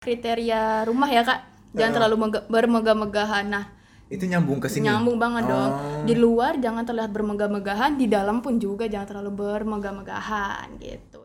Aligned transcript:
kriteria 0.00 0.88
rumah 0.88 1.06
ya 1.06 1.20
kak 1.20 1.44
jangan 1.70 1.92
Eh. 1.92 1.96
terlalu 2.00 2.16
mega- 2.18 2.46
bermegah-megahan 2.48 3.44
nah 3.46 3.68
Itu 4.08 4.24
nyambung 4.24 4.56
ke 4.56 4.66
sini. 4.66 4.88
nyambung 4.88 5.20
banget 5.20 5.44
dong 5.44 5.70
Oh. 5.70 6.02
di 6.02 6.16
luar 6.16 6.56
jangan 6.56 6.88
terlihat 6.88 7.12
bermegah-megahan 7.12 7.94
di 7.94 8.08
dalam 8.08 8.40
pun 8.40 8.56
juga 8.56 8.88
jangan 8.88 9.04
terlalu 9.06 9.30
bermegah-megahan 9.36 10.80
gitu 10.80 11.20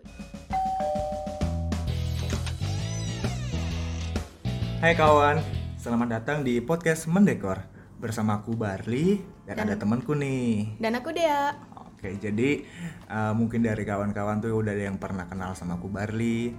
Hai 4.77 4.91
kawan, 4.91 5.39
selamat 5.79 6.07
datang 6.11 6.43
di 6.43 6.59
podcast 6.59 7.07
Mendekor 7.07 7.63
bersama 7.95 8.37
aku 8.37 8.59
Barli 8.59 9.23
dan, 9.47 9.55
ada 9.57 9.79
temanku 9.79 10.11
nih. 10.11 10.75
dan 10.77 10.99
aku 10.99 11.15
Dea 11.15 11.55
Oke, 11.95 12.11
jadi 12.19 12.67
uh, 13.07 13.31
mungkin 13.31 13.63
dari 13.63 13.81
kawan-kawan 13.81 14.37
tuh 14.37 14.51
udah 14.51 14.75
ada 14.75 14.83
yang 14.83 14.99
pernah 14.99 15.23
kenal 15.23 15.55
sama 15.55 15.79
aku 15.79 15.87
Barli, 15.87 16.51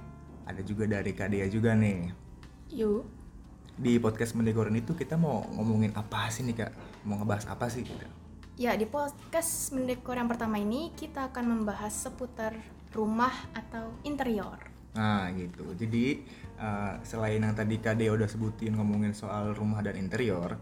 ada 0.47 0.63
juga 0.63 0.87
dari 0.87 1.11
Kak 1.13 1.29
Dea 1.35 1.47
juga 1.51 1.75
nih. 1.75 2.11
yuk 2.73 3.05
Di 3.77 4.01
podcast 4.01 4.33
Mendekor 4.33 4.73
ini 4.73 4.81
tuh 4.81 4.97
kita 4.97 5.21
mau 5.21 5.45
ngomongin 5.53 5.93
apa 5.93 6.33
sih 6.33 6.41
nih 6.49 6.65
kak? 6.65 6.73
Mau 7.05 7.21
ngebahas 7.21 7.45
apa 7.53 7.69
sih 7.69 7.85
kita? 7.85 8.09
ya 8.57 8.73
di 8.73 8.89
podcast 8.89 9.77
mendekor 9.77 10.17
yang 10.17 10.33
pertama 10.33 10.57
ini 10.57 10.89
kita 10.97 11.29
akan 11.29 11.61
membahas 11.61 11.93
seputar 11.93 12.57
rumah 12.97 13.33
atau 13.53 13.93
interior 14.09 14.57
Nah 14.97 15.29
gitu, 15.37 15.77
jadi 15.77 16.25
uh, 16.57 16.97
selain 17.05 17.45
yang 17.45 17.53
tadi 17.53 17.77
Kak 17.77 18.01
Dea 18.01 18.17
udah 18.17 18.25
sebutin 18.25 18.81
ngomongin 18.81 19.13
soal 19.13 19.53
rumah 19.53 19.85
dan 19.85 19.93
interior, 20.01 20.57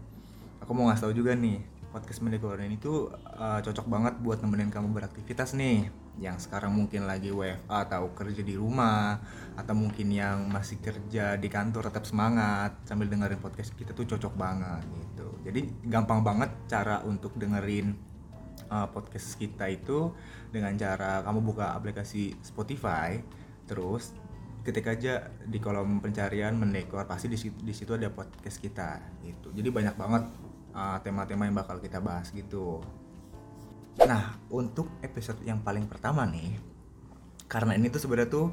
aku 0.59 0.75
mau 0.75 0.91
ngasih 0.91 1.07
tau 1.07 1.15
juga 1.15 1.31
nih, 1.39 1.63
podcast 1.95 2.19
Mendekor 2.19 2.59
ini 2.59 2.75
tuh 2.75 3.07
uh, 3.39 3.63
cocok 3.63 3.87
banget 3.87 4.19
buat 4.19 4.43
nemenin 4.43 4.67
kamu 4.67 4.91
beraktivitas 4.91 5.55
nih, 5.55 5.87
yang 6.19 6.35
sekarang 6.35 6.75
mungkin 6.75 7.07
lagi 7.07 7.31
WFA 7.31 7.87
atau 7.87 8.11
kerja 8.11 8.43
di 8.43 8.59
rumah, 8.59 9.23
atau 9.55 9.71
mungkin 9.71 10.11
yang 10.11 10.51
masih 10.51 10.83
kerja 10.83 11.39
di 11.39 11.47
kantor 11.47 11.87
tetap 11.87 12.03
semangat 12.03 12.83
sambil 12.83 13.07
dengerin 13.07 13.39
podcast 13.39 13.71
kita 13.79 13.95
tuh 13.95 14.03
cocok 14.11 14.35
banget 14.35 14.83
gitu. 14.91 15.39
Jadi 15.47 15.87
gampang 15.87 16.19
banget 16.19 16.51
cara 16.67 16.99
untuk 17.07 17.31
dengerin 17.39 17.95
uh, 18.67 18.91
podcast 18.91 19.39
kita 19.39 19.71
itu 19.71 20.11
dengan 20.51 20.75
cara 20.75 21.23
kamu 21.23 21.47
buka 21.47 21.79
aplikasi 21.79 22.35
Spotify, 22.43 23.23
terus 23.71 24.11
ketik 24.67 24.91
aja 24.91 25.31
di 25.47 25.61
kolom 25.63 26.01
pencarian 26.01 26.59
mendekor 26.59 27.07
pasti 27.07 27.31
di 27.31 27.37
situ, 27.39 27.55
di 27.61 27.71
situ 27.71 27.95
ada 27.95 28.11
podcast 28.11 28.59
kita 28.59 28.99
gitu. 29.23 29.55
Jadi 29.55 29.69
banyak 29.71 29.95
banget 29.95 30.25
uh, 30.75 30.99
tema-tema 31.01 31.47
yang 31.47 31.55
bakal 31.55 31.79
kita 31.79 32.03
bahas 32.03 32.29
gitu. 32.35 32.83
Nah, 34.03 34.35
untuk 34.51 34.91
episode 34.99 35.39
yang 35.47 35.63
paling 35.63 35.87
pertama 35.87 36.27
nih, 36.27 36.51
karena 37.47 37.79
ini 37.79 37.87
tuh 37.87 38.03
sebenarnya 38.03 38.29
tuh 38.29 38.47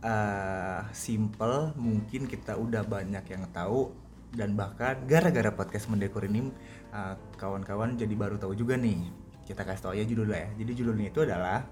uh, 0.00 0.80
simple, 0.96 1.76
mungkin 1.76 2.24
kita 2.24 2.56
udah 2.56 2.80
banyak 2.82 3.24
yang 3.28 3.44
tahu 3.52 3.92
dan 4.32 4.56
bahkan 4.56 5.04
gara-gara 5.04 5.52
podcast 5.52 5.92
mendekor 5.92 6.24
ini 6.24 6.48
uh, 6.96 7.14
kawan-kawan 7.36 7.94
jadi 8.00 8.14
baru 8.16 8.40
tahu 8.40 8.56
juga 8.56 8.80
nih. 8.80 9.12
Kita 9.46 9.62
kasih 9.62 9.82
tahu 9.84 9.92
aja 9.94 10.04
judulnya 10.08 10.38
ya. 10.42 10.48
Jadi 10.64 10.72
judulnya 10.74 11.06
itu 11.12 11.20
adalah 11.22 11.62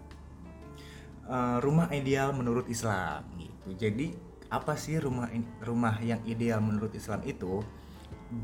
uh, 1.27 1.59
rumah 1.59 1.91
ideal 1.91 2.31
menurut 2.37 2.69
Islam 2.71 3.25
gitu. 3.41 3.75
Jadi 3.75 4.15
apa 4.53 4.79
sih 4.79 5.01
rumah 5.03 5.27
rumah 5.65 5.99
yang 5.99 6.23
ideal 6.29 6.63
menurut 6.63 6.95
Islam 6.95 7.25
itu? 7.27 7.65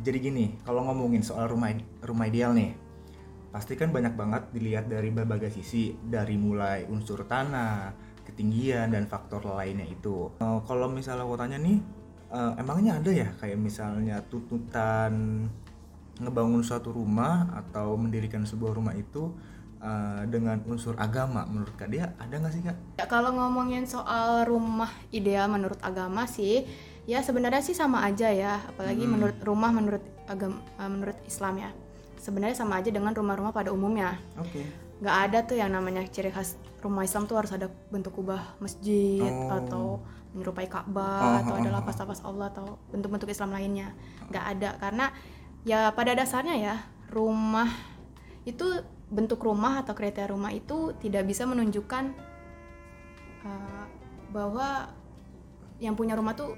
Jadi 0.01 0.19
gini, 0.23 0.47
kalau 0.63 0.87
ngomongin 0.87 1.21
soal 1.21 1.51
rumah 1.51 1.75
rumah 2.07 2.31
ideal 2.31 2.55
nih, 2.55 2.73
pasti 3.51 3.75
kan 3.75 3.91
banyak 3.91 4.15
banget 4.15 4.43
dilihat 4.55 4.87
dari 4.87 5.11
berbagai 5.11 5.51
sisi, 5.51 5.93
dari 5.99 6.39
mulai 6.39 6.87
unsur 6.87 7.27
tanah, 7.27 7.93
ketinggian 8.31 8.95
dan 8.95 9.11
faktor 9.11 9.43
lainnya 9.43 9.85
itu. 9.91 10.31
Eh, 10.39 10.61
kalau 10.65 10.87
misalnya 10.87 11.27
aku 11.27 11.35
tanya 11.35 11.59
nih, 11.59 11.79
eh, 12.31 12.53
emangnya 12.63 13.03
ada 13.03 13.11
ya 13.11 13.29
kayak 13.43 13.59
misalnya 13.59 14.23
tuntutan 14.31 15.45
ngebangun 16.21 16.63
suatu 16.63 16.95
rumah 16.95 17.49
atau 17.57 17.97
mendirikan 17.97 18.47
sebuah 18.47 18.77
rumah 18.77 18.95
itu 18.95 19.35
eh, 19.83 20.23
dengan 20.31 20.63
unsur 20.69 20.95
agama 21.01 21.49
menurut 21.49 21.73
kak 21.75 21.91
dia 21.91 22.15
ada 22.21 22.35
nggak 22.39 22.53
sih 22.55 22.63
kak? 22.63 22.77
Ya 23.03 23.07
kalau 23.11 23.35
ngomongin 23.35 23.89
soal 23.89 24.47
rumah 24.47 24.93
ideal 25.11 25.51
menurut 25.51 25.81
agama 25.83 26.29
sih, 26.31 26.69
ya 27.11 27.19
sebenarnya 27.27 27.59
sih 27.59 27.75
sama 27.75 28.07
aja 28.07 28.31
ya, 28.31 28.63
apalagi 28.71 29.03
Hmm. 29.03 29.19
menurut 29.19 29.39
rumah 29.43 29.75
menurut 29.75 30.05
agama 30.31 30.63
menurut 30.79 31.19
Islam 31.27 31.59
ya. 31.59 31.71
Sebenarnya 32.23 32.55
sama 32.55 32.79
aja 32.79 32.95
dengan 32.95 33.11
rumah-rumah 33.11 33.51
pada 33.51 33.75
umumnya. 33.75 34.15
Oke. 34.39 34.63
Nggak 35.03 35.17
ada 35.27 35.39
tuh 35.43 35.57
yang 35.59 35.75
namanya 35.75 36.07
ciri 36.07 36.31
khas 36.31 36.55
rumah 36.85 37.03
Islam 37.03 37.27
tuh 37.27 37.41
harus 37.41 37.51
ada 37.51 37.67
bentuk 37.91 38.15
kubah 38.15 38.55
masjid 38.63 39.27
Oh. 39.27 39.51
atau 39.59 39.85
menyerupai 40.31 40.71
Oh, 40.71 40.73
Ka'bah 40.79 41.43
atau 41.43 41.55
oh, 41.57 41.59
ada 41.59 41.69
oh, 41.69 41.75
lapas-lapas 41.83 42.21
Allah 42.23 42.47
atau 42.55 42.79
bentuk-bentuk 42.95 43.27
Islam 43.27 43.51
lainnya. 43.51 43.91
Nggak 44.31 44.45
ada 44.47 44.69
karena 44.79 45.07
ya 45.67 45.91
pada 45.91 46.15
dasarnya 46.15 46.57
ya 46.57 46.75
rumah 47.11 47.67
itu 48.47 48.65
bentuk 49.11 49.43
rumah 49.43 49.83
atau 49.83 49.93
kriteria 49.93 50.31
rumah 50.31 50.55
itu 50.55 50.95
tidak 51.03 51.27
bisa 51.27 51.43
menunjukkan 51.45 52.15
uh, 53.43 53.85
bahwa 54.31 54.95
yang 55.83 55.99
punya 55.99 56.15
rumah 56.15 56.37
tuh 56.39 56.55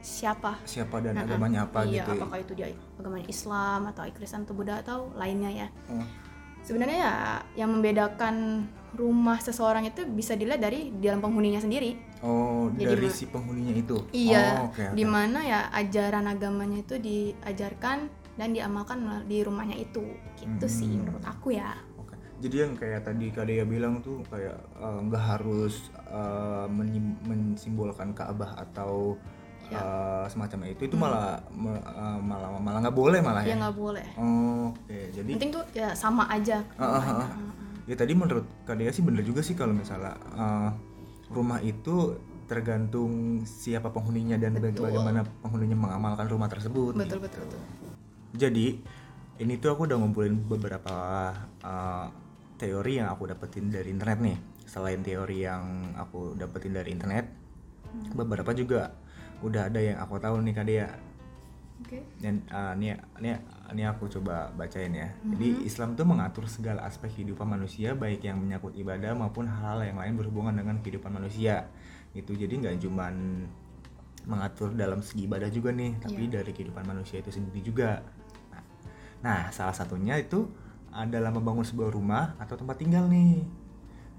siapa 0.00 0.62
Siapa 0.62 0.98
dan 0.98 1.14
Nah, 1.14 1.24
agamanya 1.24 1.64
apa 1.64 1.82
iya, 1.82 2.02
gitu? 2.02 2.16
apakah 2.16 2.38
itu 2.38 2.52
dia 2.52 2.68
agamanya 2.94 3.26
Islam 3.26 3.80
atau 3.86 4.02
Kristen 4.10 4.42
atau 4.42 4.52
Buddha 4.52 4.78
atau 4.78 5.10
lainnya 5.12 5.50
ya 5.50 5.68
Oh. 5.86 6.06
sebenarnya 6.60 6.98
ya 6.98 7.14
yang 7.56 7.70
membedakan 7.70 8.66
rumah 8.90 9.36
seseorang 9.36 9.84
itu 9.84 10.04
bisa 10.06 10.32
dilihat 10.32 10.58
dari 10.58 10.88
di 10.90 11.04
dalam 11.04 11.20
penghuninya 11.20 11.58
sendiri 11.58 12.08
Oh, 12.18 12.66
Jadi 12.72 12.98
dari 12.98 13.08
si 13.08 13.24
penghuninya 13.24 13.70
itu. 13.72 13.94
iya 14.10 14.58
Oh, 14.58 14.68
oke, 14.68 14.82
oke. 14.82 14.92
di 14.92 15.04
mana 15.04 15.38
ya 15.40 15.60
ajaran 15.70 16.26
agamanya 16.26 16.80
itu 16.80 16.98
diajarkan 16.98 17.98
dan 18.34 18.48
diamalkan 18.50 18.98
di 19.24 19.38
rumahnya 19.40 19.76
itu 19.76 20.02
gitu 20.34 20.66
sih 20.66 20.88
Hmm. 20.88 21.04
menurut 21.04 21.24
aku 21.24 21.52
ya 21.52 21.74
Oke. 21.96 22.14
Jadi 22.38 22.56
yang 22.56 22.74
kayak 22.74 23.02
tadi 23.04 23.30
Kak 23.30 23.44
Dea 23.44 23.62
bilang 23.62 23.98
tuh 23.98 24.22
kayak 24.24 24.56
eh, 24.56 24.98
nggak 25.00 25.24
harus 25.28 25.90
eh, 26.04 26.66
menyim- 26.68 27.18
mensimbolkan 27.22 28.10
Ka'bah 28.12 28.54
atau 28.56 29.14
Ya. 29.68 29.78
eh, 29.78 30.24
semacamnya 30.26 30.70
itu 30.70 30.82
itu 30.84 30.96
malah 30.96 31.36
me- 31.50 31.76
eh, 31.76 32.18
malah 32.18 32.56
malah 32.56 32.80
nggak 32.80 32.96
boleh 32.96 33.20
malah 33.20 33.42
ya 33.42 33.52
ya. 33.52 33.56
nggak 33.58 33.76
boleh 33.76 34.06
Oh, 34.16 34.72
Oke, 34.72 35.12
jadi 35.12 35.28
penting 35.30 35.52
tuh 35.52 35.64
ya 35.72 35.92
sama 35.92 36.24
aja 36.26 36.64
Ah, 36.74 36.84
ah, 36.84 36.88
ah. 36.88 36.96
rumahnya. 36.96 37.26
ya 37.84 37.94
tadi 37.94 38.12
menurut 38.12 38.44
Kak 38.64 38.76
Dea 38.76 38.88
sih 38.88 39.04
bener 39.04 39.20
juga 39.22 39.40
sih 39.40 39.52
kalau 39.52 39.72
misalnya 39.72 40.16
eh, 40.16 40.68
rumah 41.28 41.60
itu 41.60 42.16
tergantung 42.48 43.12
siapa 43.44 43.88
penghuninya 43.88 44.34
dan 44.34 44.56
Betul. 44.56 44.88
bagaimana 44.88 45.20
penghuninya 45.38 45.76
mengamalkan 45.76 46.24
rumah 46.26 46.48
tersebut. 46.48 46.96
betul 46.96 47.20
gitu. 47.20 47.28
betul 47.28 47.40
betul 47.44 47.60
Jadi 48.32 48.66
ini 49.38 49.54
tuh 49.54 49.70
aku 49.70 49.84
udah 49.84 49.96
ngumpulin 49.96 50.40
beberapa 50.42 50.96
uh, 51.60 52.06
teori 52.56 52.98
yang 52.98 53.08
aku 53.08 53.28
dapetin 53.28 53.68
dari 53.68 53.88
internet 53.88 54.18
nih. 54.18 54.36
Selain 54.64 54.98
teori 54.98 55.44
yang 55.44 55.62
aku 55.94 56.32
dapetin 56.34 56.72
dari 56.72 56.90
internet, 56.90 57.28
beberapa 58.12 58.50
juga 58.50 58.96
udah 59.42 59.70
ada 59.70 59.80
yang 59.80 59.96
aku 60.02 60.18
tahu 60.18 60.42
nih 60.42 60.54
Kak 60.54 60.66
Dea. 60.66 60.90
oke 61.78 61.98
Dan 62.18 62.42
uh, 62.50 62.74
nih, 62.74 62.98
nih, 63.22 63.38
nih 63.74 63.86
aku 63.86 64.10
coba 64.18 64.50
bacain 64.58 64.90
ya. 64.90 65.08
Jadi 65.22 65.62
Islam 65.62 65.94
tuh 65.94 66.06
mengatur 66.06 66.44
segala 66.50 66.82
aspek 66.84 67.10
kehidupan 67.14 67.46
manusia, 67.46 67.94
baik 67.94 68.26
yang 68.26 68.42
menyangkut 68.42 68.74
ibadah 68.74 69.14
maupun 69.14 69.46
hal-hal 69.46 69.86
yang 69.86 69.98
lain 69.98 70.18
berhubungan 70.18 70.54
dengan 70.54 70.82
kehidupan 70.82 71.14
manusia. 71.14 71.70
Itu 72.12 72.34
jadi 72.34 72.50
nggak 72.50 72.82
cuman 72.82 73.14
mengatur 74.28 74.76
dalam 74.76 75.00
segi 75.00 75.24
ibadah 75.24 75.48
juga 75.48 75.72
nih, 75.72 76.02
tapi 76.02 76.28
dari 76.28 76.50
kehidupan 76.52 76.84
manusia 76.84 77.22
itu 77.22 77.32
sendiri 77.32 77.64
juga. 77.64 78.04
Nah, 78.52 78.62
nah, 79.24 79.40
salah 79.54 79.72
satunya 79.72 80.20
itu 80.20 80.50
adalah 80.92 81.32
membangun 81.32 81.64
sebuah 81.64 81.94
rumah 81.94 82.34
atau 82.36 82.58
tempat 82.58 82.76
tinggal 82.76 83.08
nih. 83.08 83.46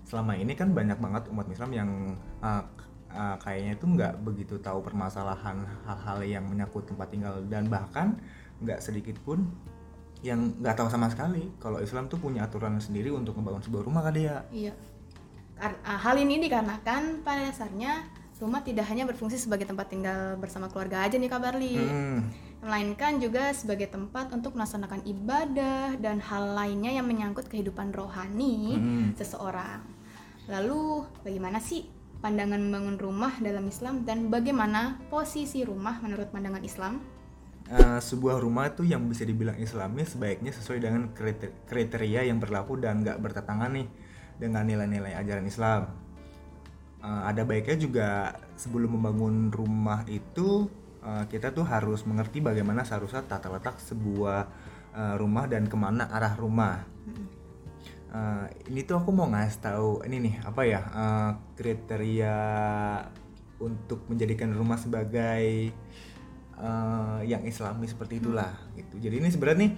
Selama 0.08 0.34
ini 0.34 0.58
kan 0.58 0.74
banyak 0.74 0.98
banget 0.98 1.30
umat 1.30 1.46
Islam 1.52 1.70
yang 1.76 1.90
uh, 2.42 2.64
uh, 3.14 3.36
kayaknya 3.42 3.78
itu 3.78 3.86
nggak 3.86 4.14
begitu 4.22 4.56
tahu 4.62 4.82
permasalahan 4.86 5.66
hal-hal 5.86 6.20
yang 6.26 6.46
menyangkut 6.46 6.86
tempat 6.86 7.08
tinggal 7.10 7.42
dan 7.50 7.70
bahkan 7.70 8.18
nggak 8.60 8.80
sedikit 8.84 9.16
pun 9.24 9.48
yang 10.20 10.52
nggak 10.60 10.76
tahu 10.76 10.92
sama 10.92 11.08
sekali 11.08 11.48
kalau 11.64 11.80
Islam 11.80 12.12
tuh 12.12 12.20
punya 12.20 12.44
aturan 12.44 12.76
sendiri 12.78 13.08
untuk 13.10 13.40
membangun 13.40 13.64
sebuah 13.64 13.84
rumah 13.88 14.04
kan 14.04 14.14
dia. 14.14 14.44
Iya. 14.52 14.74
Kar- 15.60 15.80
ah, 15.84 16.00
hal 16.00 16.16
ini 16.20 16.40
dikarenakan 16.44 17.24
pada 17.24 17.52
dasarnya 17.52 18.08
rumah 18.40 18.64
tidak 18.64 18.88
hanya 18.88 19.04
berfungsi 19.04 19.36
sebagai 19.36 19.68
tempat 19.68 19.92
tinggal 19.92 20.40
bersama 20.40 20.72
keluarga 20.72 21.04
aja 21.04 21.20
nih 21.20 21.28
Kak 21.28 21.44
Barli, 21.44 21.76
Hmm, 21.76 22.24
melainkan 22.64 23.20
juga 23.20 23.52
sebagai 23.52 23.92
tempat 23.92 24.32
untuk 24.32 24.56
melaksanakan 24.56 25.04
ibadah 25.04 26.00
dan 26.00 26.24
hal 26.24 26.56
lainnya 26.56 26.96
yang 26.96 27.04
menyangkut 27.04 27.52
kehidupan 27.52 27.92
rohani 27.92 28.80
hmm. 28.80 29.08
seseorang. 29.20 29.84
Lalu 30.48 31.04
bagaimana 31.20 31.60
sih 31.60 31.84
pandangan 32.20 32.60
membangun 32.60 33.00
rumah 33.00 33.34
dalam 33.40 33.64
Islam 33.68 34.04
dan 34.04 34.28
bagaimana 34.28 35.00
posisi 35.08 35.64
rumah 35.64 36.00
menurut 36.04 36.28
pandangan 36.32 36.64
Islam? 36.64 37.00
Eh, 37.70 38.00
sebuah 38.02 38.42
rumah 38.42 38.74
itu 38.74 38.82
yang 38.82 39.06
bisa 39.06 39.22
dibilang 39.22 39.54
Islami 39.62 40.02
sebaiknya 40.02 40.50
sesuai 40.50 40.82
dengan 40.82 41.14
kriter- 41.14 41.54
kriteria 41.70 42.26
yang 42.26 42.42
berlaku 42.42 42.82
dan 42.82 43.06
nggak 43.06 43.22
bertentangan 43.22 43.70
nih 43.70 43.88
dengan 44.42 44.66
nilai-nilai 44.66 45.14
ajaran 45.14 45.46
Islam. 45.46 45.84
uh, 47.00 47.24
ada 47.32 47.48
baiknya 47.48 47.78
juga 47.80 48.10
sebelum 48.60 49.00
membangun 49.00 49.48
rumah 49.56 50.04
itu 50.12 50.68
uh, 51.00 51.24
kita 51.32 51.56
tuh 51.56 51.64
harus 51.64 52.04
mengerti 52.04 52.44
bagaimana 52.44 52.84
seharusnya 52.84 53.24
tata 53.24 53.48
letak 53.48 53.80
sebuah 53.80 54.50
uh, 54.92 55.16
rumah 55.16 55.48
dan 55.48 55.68
ke 55.70 55.78
mana 55.80 56.12
arah 56.12 56.36
rumah. 56.36 56.84
Uh, 58.10 58.50
ini 58.66 58.82
tuh 58.90 58.98
aku 58.98 59.14
mau 59.14 59.30
ngasih 59.30 59.62
tahu 59.62 60.02
ini 60.10 60.18
nih 60.18 60.36
apa 60.42 60.62
ya 60.66 60.82
uh, 60.82 61.32
kriteria 61.54 62.38
untuk 63.62 64.10
menjadikan 64.10 64.50
rumah 64.50 64.82
sebagai 64.82 65.70
uh, 66.58 67.22
yang 67.22 67.46
Islami 67.46 67.86
seperti 67.86 68.18
itulah 68.18 68.50
gitu. 68.74 68.98
Jadi 68.98 69.22
ini 69.22 69.30
sebenarnya 69.30 69.60
nih 69.62 69.72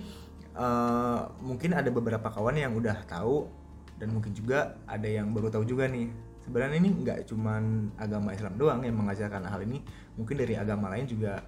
uh, 0.55 1.27
mungkin 1.43 1.75
ada 1.75 1.91
beberapa 1.91 2.31
kawan 2.31 2.55
yang 2.55 2.71
udah 2.71 3.03
tahu 3.03 3.51
dan 3.99 4.15
mungkin 4.15 4.31
juga 4.33 4.79
ada 4.87 5.05
yang 5.05 5.29
baru 5.35 5.51
tahu 5.51 5.67
juga 5.67 5.85
nih 5.91 6.09
sebenarnya 6.41 6.77
ini 6.81 6.89
nggak 7.05 7.29
cuman 7.29 7.93
agama 8.01 8.33
Islam 8.33 8.57
doang 8.57 8.81
yang 8.81 8.97
mengajarkan 8.97 9.45
hal 9.45 9.61
ini 9.61 9.85
mungkin 10.17 10.35
dari 10.41 10.57
agama 10.57 10.89
lain 10.89 11.05
juga 11.05 11.45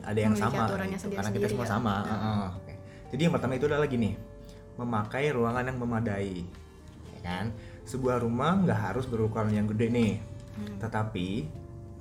ada 0.00 0.16
yang 0.18 0.32
Memiliki 0.32 0.48
sama 0.48 0.64
gitu. 0.64 1.12
karena 1.12 1.30
kita 1.32 1.46
semua 1.48 1.66
ya. 1.66 1.70
sama 1.70 1.94
Nah. 2.04 2.50
Oke. 2.56 2.74
jadi 3.12 3.20
yang 3.28 3.32
pertama 3.36 3.52
itu 3.56 3.66
adalah 3.68 3.88
gini 3.88 4.10
memakai 4.78 5.34
ruangan 5.34 5.66
yang 5.66 5.78
memadai 5.82 6.46
ya 7.18 7.20
kan? 7.20 7.50
Sebuah 7.84 8.22
rumah 8.22 8.54
nggak 8.62 8.80
harus 8.92 9.04
berukuran 9.10 9.50
yang 9.50 9.66
gede 9.66 9.88
nih. 9.90 10.14
Hmm. 10.58 10.74
tetapi 10.82 11.46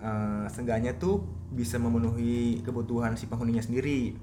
eh, 0.02 0.46
seenggaknya 0.50 0.98
tuh 0.98 1.22
bisa 1.54 1.78
memenuhi 1.78 2.66
kebutuhan 2.66 3.14
si 3.14 3.30
penghuninya 3.30 3.62
sendiri. 3.62 4.18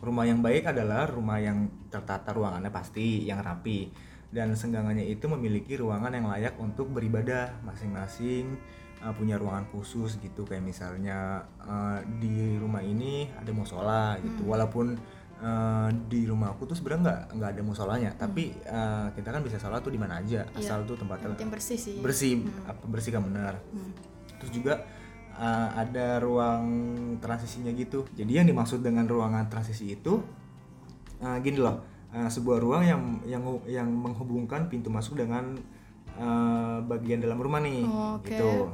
Rumah 0.00 0.24
yang 0.24 0.40
baik 0.40 0.72
adalah 0.72 1.04
rumah 1.10 1.36
yang 1.42 1.68
tertata 1.92 2.32
ruangannya 2.32 2.72
pasti 2.72 3.26
yang 3.26 3.44
rapi. 3.44 3.92
Dan 4.30 4.54
senggangannya 4.54 5.04
itu 5.10 5.26
memiliki 5.26 5.74
ruangan 5.74 6.14
yang 6.14 6.30
layak 6.30 6.54
untuk 6.62 6.94
beribadah 6.94 7.50
masing-masing 7.66 8.54
uh, 9.02 9.12
punya 9.12 9.36
ruangan 9.36 9.68
khusus 9.68 10.16
gitu. 10.22 10.48
Kayak 10.48 10.64
misalnya 10.64 11.44
uh, 11.60 12.00
di 12.22 12.56
rumah 12.56 12.80
ini 12.80 13.28
ada 13.36 13.50
musola 13.52 14.16
gitu. 14.22 14.48
Walaupun 14.48 14.96
uh, 15.40 15.88
di 16.06 16.28
rumah 16.28 16.52
aku 16.52 16.68
tuh 16.68 16.76
sebenarnya 16.76 17.00
nggak 17.04 17.20
nggak 17.36 17.50
ada 17.56 17.62
musolanya. 17.64 18.10
Tapi 18.14 18.52
uh, 18.68 19.08
kita 19.16 19.28
kan 19.32 19.40
bisa 19.42 19.56
sholat 19.56 19.80
tuh 19.80 19.92
di 19.92 20.00
mana 20.00 20.20
aja 20.20 20.44
asal 20.54 20.84
tuh 20.84 20.94
yang 20.96 21.02
tempatnya 21.08 21.28
penting 21.34 21.50
bersih 21.50 21.78
sih. 21.80 21.96
bersih 21.98 22.32
apa 22.68 22.82
bersih 22.86 23.10
kan 23.16 23.22
benar. 23.24 23.54
Hmm. 23.72 23.92
terus 24.40 24.56
juga 24.56 24.74
uh, 25.36 25.68
ada 25.76 26.16
ruang 26.20 26.64
transisinya 27.20 27.72
gitu. 27.76 28.08
Jadi 28.16 28.40
yang 28.40 28.46
dimaksud 28.48 28.80
dengan 28.80 29.04
ruangan 29.04 29.52
transisi 29.52 29.92
itu 29.92 30.16
uh, 31.20 31.36
gini 31.44 31.60
loh 31.60 31.84
uh, 32.16 32.28
sebuah 32.28 32.58
ruang 32.60 32.82
yang 32.88 33.02
yang 33.28 33.42
yang 33.68 33.88
menghubungkan 33.92 34.72
pintu 34.72 34.88
masuk 34.88 35.20
dengan 35.20 35.60
uh, 36.16 36.80
bagian 36.88 37.20
dalam 37.20 37.36
rumah 37.36 37.60
nih 37.60 37.84
Oh, 37.84 38.16
oke. 38.16 38.32
gitu. 38.32 38.72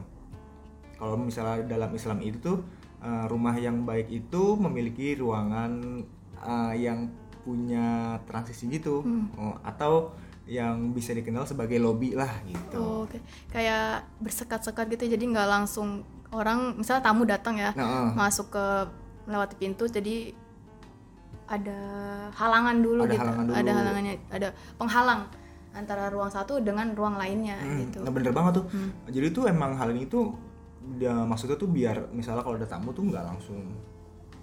Kalau 0.97 1.19
misalnya 1.21 1.67
dalam 1.67 1.91
Islam 1.93 2.23
itu 2.25 2.39
tuh 2.41 2.59
uh, 3.05 3.27
rumah 3.29 3.53
yang 3.59 3.85
baik 3.85 4.09
itu 4.09 4.57
memiliki 4.57 5.19
ruangan 5.19 6.01
uh, 6.39 6.73
yang 6.73 7.09
punya 7.41 7.87
transisi 8.25 8.67
gitu 8.69 9.01
Hmm. 9.01 9.31
Oh, 9.35 9.55
atau 9.61 10.11
yang 10.45 10.91
bisa 10.91 11.11
dikenal 11.11 11.43
sebagai 11.43 11.77
lobby 11.77 12.13
lah 12.13 12.31
gitu 12.45 12.79
Oh, 12.79 13.03
oke 13.03 13.19
kayak 13.49 14.03
bersekat-sekat 14.19 14.87
gitu 14.93 15.05
jadi 15.09 15.25
nggak 15.27 15.49
langsung 15.49 16.03
orang 16.31 16.75
misalnya 16.75 17.03
tamu 17.03 17.23
datang 17.23 17.55
ya 17.55 17.71
Nah, 17.73 17.87
uh. 18.05 18.11
masuk 18.13 18.51
ke 18.51 18.65
melewati 19.25 19.55
pintu 19.57 19.87
jadi 19.87 20.31
ada 21.47 21.79
halangan 22.33 22.77
dulu 22.79 23.01
Ada 23.01 23.11
gitu 23.11 23.23
halangan 23.23 23.45
dulu. 23.45 23.55
ada 23.55 23.71
halangannya 23.73 24.15
ada 24.29 24.49
penghalang 24.75 25.21
antara 25.73 26.05
ruang 26.09 26.27
satu 26.27 26.59
dengan 26.59 26.91
ruang 26.91 27.15
lainnya 27.15 27.55
Hmm, 27.57 27.79
gitu 27.85 27.99
Nah 28.01 28.11
bener 28.11 28.33
banget 28.33 28.59
tuh. 28.59 28.67
Hmm. 28.71 28.91
Jadi 29.07 29.27
tuh 29.31 29.45
emang 29.47 29.77
hal 29.77 29.93
ini 29.93 30.07
tuh 30.07 30.35
dia 30.97 31.13
maksudnya 31.13 31.55
tuh 31.55 31.69
biar 31.69 32.11
misalnya 32.11 32.41
kalau 32.41 32.55
ada 32.55 32.65
tamu 32.65 32.91
tuh 32.91 33.03
nggak 33.05 33.25
langsung 33.25 33.61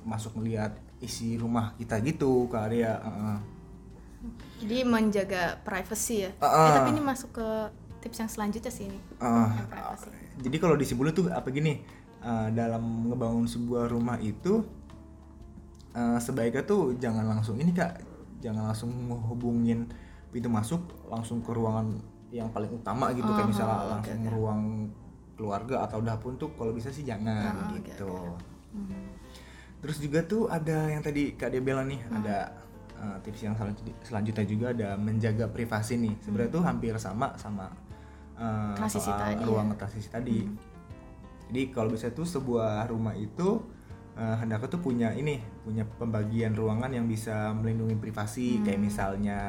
masuk 0.04 0.36
melihat 0.36 0.76
isi 1.04 1.36
rumah 1.36 1.76
kita 1.76 2.00
gitu 2.00 2.48
ke 2.48 2.58
area. 2.58 2.96
heeh. 2.98 3.38
jadi 4.60 4.78
menjaga 4.84 5.44
privacy 5.62 6.24
ya 6.24 6.32
Ah, 6.40 6.48
Eh, 6.48 6.60
ah. 6.64 6.74
tapi 6.74 6.88
ini 6.92 7.02
masuk 7.02 7.30
ke 7.34 7.48
tips 8.00 8.18
yang 8.18 8.30
selanjutnya 8.30 8.72
sih 8.72 8.88
ini 8.88 9.00
yang 9.20 9.68
privacy 9.68 10.08
jadi 10.40 10.58
kalau 10.58 10.76
disimpulin 10.76 11.12
tuh 11.12 11.28
apa 11.30 11.48
gini 11.50 11.84
eh, 12.20 12.48
dalam 12.52 12.82
ngebangun 13.06 13.44
sebuah 13.46 13.88
rumah 13.88 14.16
itu 14.18 14.64
eh, 15.92 16.18
sebaiknya 16.18 16.64
tuh 16.64 16.96
jangan 16.96 17.28
langsung 17.30 17.56
ini 17.56 17.72
kak 17.72 18.00
jangan 18.40 18.68
langsung 18.68 18.92
menghubungin 18.92 19.88
pintu 20.28 20.48
masuk 20.48 20.82
langsung 21.06 21.40
ke 21.40 21.52
ruangan 21.52 21.94
yang 22.28 22.50
paling 22.50 22.72
utama 22.72 23.12
gitu 23.12 23.28
kayak 23.28 23.46
Oh, 23.46 23.52
misalnya 23.52 23.78
langsung 23.94 24.20
oke. 24.20 24.32
ruang 24.32 24.62
keluarga 25.34 25.76
atau 25.84 26.00
dapur 26.00 26.34
tuh 26.36 26.50
kalau 26.54 26.72
bisa 26.72 26.90
sih 26.90 27.04
jangan 27.04 27.70
oke, 27.70 27.86
gitu. 27.86 28.10
Hmm. 28.74 29.13
Terus 29.84 29.98
juga 30.00 30.24
tuh 30.24 30.48
ada 30.48 30.88
yang 30.88 31.04
tadi 31.04 31.36
Kak 31.36 31.52
Dia 31.52 31.60
bilang 31.60 31.92
nih, 31.92 32.00
Hmm. 32.08 32.24
ada 32.24 32.56
uh, 32.96 33.18
tips 33.20 33.44
yang 33.44 33.52
selanjut- 33.54 34.00
selanjutnya 34.02 34.46
juga 34.48 34.66
ada 34.72 34.90
menjaga 34.96 35.52
privasi 35.52 36.00
nih. 36.00 36.16
Sebenarnya 36.24 36.52
tuh 36.52 36.64
hampir 36.64 36.96
sama 36.96 37.36
sama 37.36 37.68
uh, 37.68 37.74
Hmm. 38.40 38.80
Transisi 38.80 39.12
soal 39.12 39.20
tadi 39.20 39.44
ya. 39.44 39.46
ruang 39.46 39.68
transisi 39.76 40.08
tadi. 40.08 40.40
Hmm. 40.40 40.56
Jadi 41.52 41.62
kalau 41.70 41.92
bisa 41.92 42.10
tuh 42.10 42.24
sebuah 42.24 42.88
rumah 42.88 43.14
itu 43.14 43.60
uh, 44.16 44.36
hendaknya 44.40 44.72
tuh 44.72 44.80
punya 44.80 45.12
ini, 45.12 45.38
punya 45.62 45.84
pembagian 45.86 46.56
ruangan 46.56 46.90
yang 46.90 47.06
bisa 47.06 47.52
melindungi 47.52 48.00
privasi. 48.00 48.64
Kayak 48.64 48.80
Hmm. 48.80 48.88
misalnya 48.88 49.40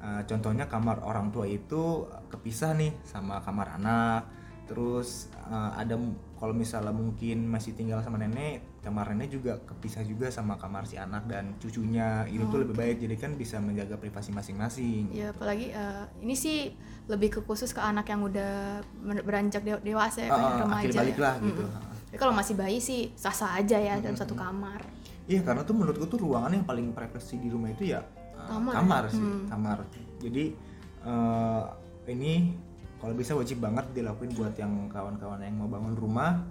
uh, 0.00 0.22
contohnya 0.24 0.64
kamar 0.64 1.04
orang 1.04 1.28
tua 1.28 1.44
itu 1.44 2.08
kepisah 2.32 2.72
nih 2.72 2.96
sama 3.04 3.44
kamar 3.44 3.76
anak. 3.76 4.24
Terus 4.66 5.30
uh, 5.46 5.70
ada 5.72 5.94
kalau 6.36 6.50
misalnya 6.50 6.90
mungkin 6.90 7.46
masih 7.46 7.72
tinggal 7.72 8.02
sama 8.02 8.18
nenek, 8.18 8.82
kamar 8.82 9.14
nenek 9.14 9.32
juga 9.32 9.56
kepisah 9.58 10.02
juga 10.02 10.26
sama 10.28 10.58
kamar 10.58 10.84
si 10.84 10.98
anak 10.98 11.24
dan 11.26 11.54
cucunya. 11.56 12.26
Itu 12.26 12.50
tuh 12.50 12.66
lebih 12.66 12.74
baik 12.74 12.96
jadi 12.98 13.14
kan 13.16 13.30
bisa 13.34 13.56
menjaga 13.56 13.94
privasi 13.94 14.34
masing-masing. 14.34 15.14
Ya 15.14 15.30
apalagi 15.30 15.70
eh, 15.70 16.04
ini 16.20 16.34
sih 16.34 16.74
lebih 17.06 17.30
ke 17.30 17.40
khusus 17.40 17.70
ke 17.70 17.78
anak 17.78 18.10
yang 18.10 18.20
udah 18.20 18.82
beranjak 19.22 19.62
de- 19.62 19.82
dewasa 19.86 20.26
ya, 20.26 20.30
kayak 20.30 20.50
Ah, 20.50 20.58
remaja 20.60 20.82
akhir 20.82 20.98
balik 20.98 21.16
ya. 21.16 21.22
lah 21.22 21.34
gitu. 21.38 21.62
Mm-mm. 21.62 21.94
Tapi 22.06 22.16
kalau 22.18 22.32
masih 22.34 22.54
bayi 22.58 22.78
sih 22.78 23.00
sah-sah 23.14 23.54
aja 23.56 23.78
ya 23.78 23.94
dalam 23.96 24.18
satu 24.18 24.34
kamar. 24.34 24.82
Iya 25.26 25.42
karena 25.42 25.62
tuh 25.62 25.74
menurutku 25.74 26.06
tuh 26.06 26.22
ruangan 26.22 26.50
yang 26.50 26.62
paling 26.62 26.90
privasi 26.90 27.38
di 27.38 27.50
rumah 27.50 27.70
itu 27.70 27.90
ya 27.90 28.02
uh, 28.34 28.62
Kamar. 28.70 29.10
sih 29.10 29.18
Hmm. 29.18 29.46
kamar. 29.46 29.78
Jadi 30.18 30.54
uh, 31.02 31.66
ini 32.06 32.54
kalau 32.96 33.12
bisa 33.12 33.32
wajib 33.32 33.60
banget 33.60 33.84
dilakuin 33.92 34.32
buat 34.32 34.54
yang 34.56 34.88
kawan-kawan 34.88 35.40
yang 35.40 35.56
mau 35.56 35.68
bangun 35.68 35.94
rumah. 35.94 36.42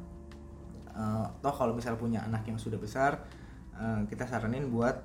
Uh, 0.96 1.28
toh 1.44 1.52
kalau 1.52 1.76
misal 1.76 2.00
punya 2.00 2.24
anak 2.24 2.48
yang 2.48 2.56
sudah 2.56 2.80
besar, 2.80 3.20
uh, 3.76 4.00
kita 4.08 4.24
saranin 4.24 4.72
buat 4.72 4.96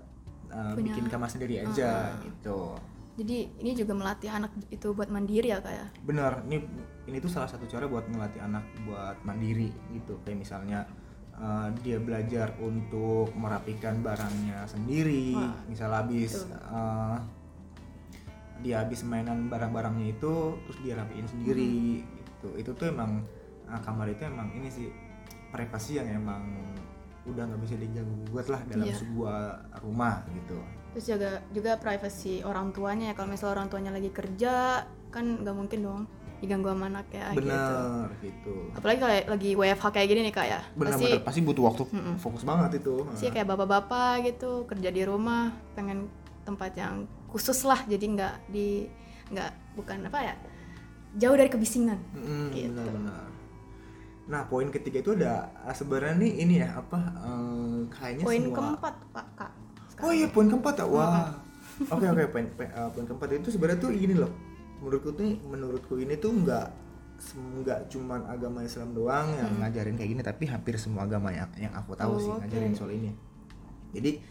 uh, 0.49 0.79
Punya- 0.79 0.95
bikin 0.95 1.11
kamar 1.11 1.27
sendiri 1.27 1.59
aja 1.61 2.15
Ah. 2.15 2.23
gitu. 2.23 2.79
Jadi 3.19 3.51
ini 3.59 3.75
juga 3.75 3.93
melatih 3.93 4.31
anak 4.31 4.55
itu 4.71 4.95
buat 4.95 5.11
mandiri 5.11 5.51
ya 5.51 5.59
kayak. 5.59 5.93
Bener, 6.07 6.41
ini 6.47 6.63
ini 7.05 7.19
tuh 7.19 7.29
salah 7.29 7.51
satu 7.51 7.67
cara 7.67 7.85
buat 7.85 8.07
ngelatih 8.07 8.39
anak 8.41 8.65
buat 8.87 9.19
mandiri 9.27 9.69
gitu. 9.93 10.17
Kayak 10.23 10.47
misalnya 10.47 10.87
uh, 11.35 11.69
dia 11.83 11.99
belajar 11.99 12.55
untuk 12.63 13.35
merapikan 13.35 13.99
barangnya 14.01 14.65
sendiri. 14.71 15.35
Wah, 15.37 15.59
Misal 15.67 15.91
habis 15.91 16.47
uh, 16.71 17.19
dia 18.61 18.77
habis 18.79 19.01
mainan 19.03 19.47
barang-barangnya 19.47 20.07
itu 20.11 20.33
terus 20.61 20.79
dia 20.81 20.95
rapiin 20.95 21.25
sendiri 21.25 21.65
Hmm. 21.65 22.07
gitu. 22.17 22.49
Itu 22.57 22.71
tuh 22.73 22.89
emang 22.89 23.25
uh, 23.65 23.81
kamar 23.81 24.09
itu 24.09 24.23
emang 24.23 24.49
ini 24.51 24.69
sih 24.69 24.89
privasi 25.49 25.97
yang 25.97 26.09
emang 26.15 26.43
udah 27.23 27.45
nggak 27.45 27.61
bisa 27.61 27.75
diganggu 27.77 28.15
gugat 28.27 28.49
lah 28.49 28.61
dalam 28.67 28.87
Iya. 28.87 28.97
sebuah 28.97 29.39
rumah 29.81 30.25
gitu. 30.31 30.57
Terus 30.91 31.05
juga 31.07 31.31
juga 31.51 31.73
privasi 31.77 32.41
orang 32.43 32.71
tuanya 32.71 33.13
ya 33.13 33.15
kalau 33.15 33.29
misalnya 33.29 33.55
orang 33.55 33.69
tuanya 33.69 33.91
lagi 33.91 34.11
kerja 34.11 34.83
kan 35.09 35.25
nggak 35.39 35.55
mungkin 35.55 35.81
dong 35.81 36.03
diganggu 36.41 36.73
sama 36.73 36.89
anak 36.89 37.07
ya 37.11 37.27
gitu. 37.31 37.39
Bener 37.45 38.09
gitu. 38.19 38.55
Apalagi 38.73 38.99
kalau 38.99 39.15
lagi 39.29 39.51
WFH 39.53 39.85
kayak 39.87 40.09
gini 40.09 40.21
nih 40.23 40.35
kak 40.35 40.47
ya. 40.49 40.61
Bener 40.73 40.91
Pasti 40.91 41.05
bener 41.07 41.21
pasti 41.21 41.41
butuh 41.43 41.65
waktu 41.67 41.83
Mm-mm. 41.87 42.17
fokus 42.17 42.43
banget 42.43 42.71
itu. 42.81 42.95
sih 43.13 43.29
kayak 43.29 43.47
bapak-bapak 43.47 44.25
gitu 44.27 44.65
kerja 44.65 44.89
di 44.89 45.03
rumah 45.05 45.49
pengen 45.75 46.09
tempat 46.43 46.73
yang 46.75 47.05
khusus 47.31 47.63
lah 47.63 47.81
jadi 47.85 48.03
nggak 48.05 48.35
di 48.49 48.85
nggak 49.29 49.51
bukan 49.75 50.05
apa 50.05 50.19
ya 50.21 50.35
jauh 51.13 51.35
dari 51.35 51.47
kebisingan 51.47 51.99
Mm, 52.13 52.47
Gitu. 52.51 52.71
benar-benar. 52.73 53.27
Nah, 54.27 54.47
poin 54.47 54.69
ketiga 54.69 54.99
itu 55.01 55.11
ada 55.13 55.35
ah, 55.59 55.71
sebenarnya 55.71 56.15
nih 56.17 56.33
ini 56.39 56.55
ya 56.59 56.75
apa 56.77 56.99
eh, 57.17 57.79
kayaknya 57.89 58.23
poin 58.23 58.43
semua. 58.45 58.57
keempat 58.57 58.95
pak 59.11 59.27
kak 59.35 59.53
Oh 60.01 60.11
iya, 60.11 60.27
poin 60.27 60.47
keempat 60.47 60.75
ya. 60.77 60.87
Wah. 60.87 61.29
Oke 61.89 62.07
oke, 62.07 62.25
poin 62.31 62.47
poin- 62.51 62.71
eh, 62.71 62.89
poin 62.89 63.05
keempat 63.05 63.29
itu 63.37 63.49
sebenarnya 63.49 63.79
tuh 63.81 63.91
ini 63.91 64.15
loh. 64.15 64.31
Menurutku 64.79 65.11
tuh 65.13 65.27
menurutku 65.45 65.95
ini 65.97 66.15
tuh 66.15 66.31
nggak 66.33 66.67
nggak 67.59 67.81
cuman 67.89 68.25
agama 68.25 68.63
Islam 68.63 68.91
doang 68.93 69.29
yang 69.31 69.51
ngajarin 69.59 69.93
kayak 69.95 70.09
gini, 70.09 70.23
tapi 70.23 70.45
hampir 70.47 70.75
semua 70.77 71.05
agama 71.05 71.29
yang 71.29 71.51
yang 71.59 71.75
aku 71.75 71.93
tahu 71.93 72.15
Oh, 72.15 72.19
sih 72.19 72.31
oke. 72.31 72.41
ngajarin 72.41 72.73
soal 72.73 72.93
ini. 72.93 73.13
Jadi 73.91 74.23